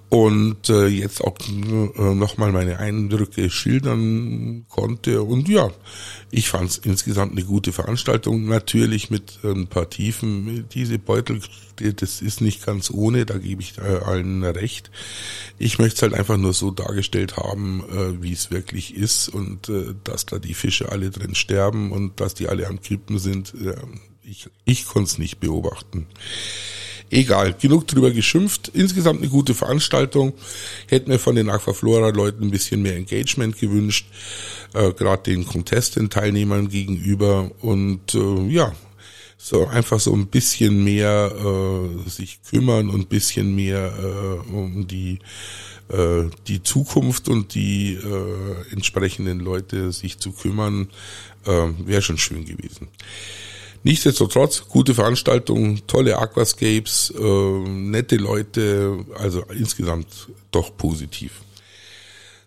und 0.10 0.70
äh, 0.70 0.86
jetzt 0.86 1.22
auch 1.22 1.36
äh, 1.40 2.14
nochmal 2.14 2.52
meine 2.52 2.78
Eindrücke 2.78 3.50
schildern 3.50 4.66
konnte. 4.70 5.24
Und 5.24 5.50
ja, 5.50 5.72
ich 6.30 6.50
fand 6.50 6.70
es 6.70 6.78
insgesamt 6.78 7.32
eine 7.32 7.44
gute 7.44 7.72
Veranstaltung. 7.72 8.46
Natürlich 8.46 9.10
mit 9.10 9.40
ein 9.44 9.68
paar 9.68 9.90
Tiefen. 9.90 10.70
Diese 10.74 11.00
Beutel, 11.00 11.42
das 11.78 12.22
ist 12.22 12.40
nicht 12.40 12.66
ganz 12.66 12.92
ohne, 12.92 13.26
da 13.26 13.40
gebe 13.40 13.62
ich 13.62 13.78
äh, 13.80 13.82
allen 13.82 14.44
recht. 14.44 14.92
Ich 15.58 15.80
möchte 15.80 15.96
es 15.96 16.02
halt 16.04 16.14
einfach 16.14 16.38
nur 16.38 16.54
so 16.54 16.70
dargestellt 16.70 17.38
haben, 17.38 17.84
äh, 17.90 18.22
wie 18.22 18.34
es 18.34 18.52
wirklich 18.52 18.96
ist 18.96 19.28
und 19.28 19.70
äh, 19.70 19.96
dass 20.04 20.28
da 20.28 20.38
die 20.38 20.54
Fische 20.54 20.92
alle 20.92 21.10
drin 21.10 21.34
sterben 21.34 21.92
und 21.92 22.20
dass 22.20 22.36
die 22.36 22.48
alle 22.48 22.68
am 22.68 22.80
Kippen 22.80 23.18
sind. 23.18 23.56
Äh, 23.56 23.76
ich 24.24 24.50
ich 24.66 24.86
konnte 24.86 25.10
es 25.10 25.18
nicht 25.18 25.40
beobachten. 25.40 26.08
Egal, 27.12 27.54
genug 27.54 27.88
drüber 27.88 28.12
geschimpft. 28.12 28.72
Insgesamt 28.74 29.22
eine 29.22 29.30
gute 29.30 29.54
Veranstaltung. 29.54 30.34
Hätten 30.88 31.12
mir 31.12 31.20
von 31.20 31.36
den 31.36 31.50
Aquaflora-Leuten 31.50 32.46
ein 32.46 32.52
bisschen 32.52 32.82
mehr 32.82 32.96
Engagement 32.96 33.60
gewünscht, 33.60 34.08
äh, 34.74 34.92
gerade 34.92 35.24
den 35.24 35.46
Contestant-Teilnehmern 35.46 36.70
gegenüber. 36.70 37.52
Und 37.62 38.16
äh, 38.16 38.48
ja, 38.48 38.74
so 39.38 39.68
einfach 39.68 40.00
so 40.00 40.14
ein 40.14 40.28
bisschen 40.28 40.84
mehr 40.84 41.32
äh, 41.36 42.10
sich 42.10 42.40
kümmern 42.50 42.90
und 42.90 43.02
ein 43.02 43.08
bisschen 43.08 43.56
mehr 43.56 43.94
äh, 43.98 44.52
um 44.52 44.88
die 44.88 45.20
äh, 45.90 46.30
die 46.48 46.64
Zukunft 46.64 47.30
und 47.30 47.54
die 47.54 47.94
äh, 47.94 48.74
entsprechenden 48.74 49.40
Leute 49.40 49.92
sich 49.92 50.18
zu 50.18 50.32
kümmern, 50.32 50.90
äh, 51.46 51.68
wäre 51.86 52.02
schon 52.02 52.18
schön 52.18 52.44
gewesen. 52.44 52.88
Nichtsdestotrotz, 53.86 54.64
gute 54.68 54.96
Veranstaltung, 54.96 55.86
tolle 55.86 56.18
Aquascapes, 56.18 57.14
äh, 57.16 57.70
nette 57.70 58.16
Leute, 58.16 59.06
also 59.14 59.44
insgesamt 59.56 60.08
doch 60.50 60.76
positiv. 60.76 61.34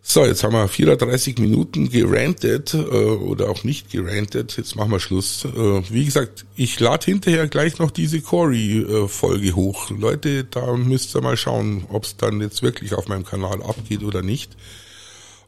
So, 0.02 0.24
jetzt 0.24 0.42
haben 0.42 0.54
wir 0.54 0.66
34 0.66 1.38
Minuten 1.38 1.90
gerantet 1.90 2.74
äh, 2.74 2.78
oder 2.78 3.50
auch 3.50 3.62
nicht 3.62 3.92
gerantet. 3.92 4.56
Jetzt 4.56 4.74
machen 4.74 4.90
wir 4.90 4.98
Schluss. 4.98 5.44
Äh, 5.44 5.82
wie 5.90 6.04
gesagt, 6.04 6.44
ich 6.56 6.80
lade 6.80 7.04
hinterher 7.04 7.46
gleich 7.46 7.78
noch 7.78 7.92
diese 7.92 8.20
Corey-Folge 8.20 9.54
hoch. 9.54 9.90
Leute, 9.90 10.42
da 10.42 10.74
müsst 10.74 11.14
ihr 11.14 11.20
mal 11.20 11.36
schauen, 11.36 11.84
ob 11.88 12.02
es 12.02 12.16
dann 12.16 12.40
jetzt 12.40 12.64
wirklich 12.64 12.94
auf 12.94 13.06
meinem 13.06 13.24
Kanal 13.24 13.62
abgeht 13.62 14.02
oder 14.02 14.22
nicht. 14.22 14.56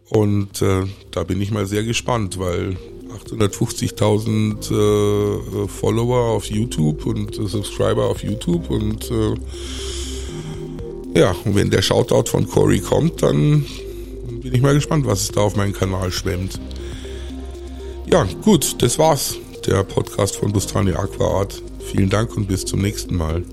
Und 0.09 0.63
äh, 0.63 0.85
da 1.11 1.25
bin 1.25 1.41
ich 1.41 1.51
mal 1.51 1.67
sehr 1.67 1.83
gespannt, 1.83 2.39
weil 2.39 2.77
850.000 3.27 5.65
äh, 5.65 5.69
Follower 5.69 6.31
auf 6.31 6.47
YouTube 6.47 7.05
und 7.07 7.39
äh, 7.39 7.47
Subscriber 7.47 8.07
auf 8.07 8.23
YouTube 8.23 8.71
und 8.71 9.11
äh, 9.11 9.35
ja, 11.15 11.35
und 11.45 11.57
wenn 11.57 11.71
der 11.71 11.83
Shoutout 11.83 12.31
von 12.31 12.49
Corey 12.49 12.81
kommt, 12.81 13.23
dann 13.23 13.67
bin 14.43 14.55
ich 14.55 14.63
mal 14.63 14.75
gespannt, 14.75 15.07
was 15.07 15.23
es 15.23 15.33
da 15.33 15.41
auf 15.41 15.57
meinen 15.57 15.73
Kanal 15.73 16.13
schwemmt. 16.13 16.61
Ja, 18.07 18.27
gut, 18.43 18.81
das 18.83 18.99
war's. 18.99 19.37
Der 19.67 19.83
Podcast 19.85 20.37
von 20.37 20.53
Bustani 20.53 20.93
Aquaart. 20.93 21.63
Vielen 21.81 22.11
Dank 22.11 22.37
und 22.37 22.47
bis 22.47 22.65
zum 22.65 22.81
nächsten 22.81 23.17
Mal. 23.17 23.45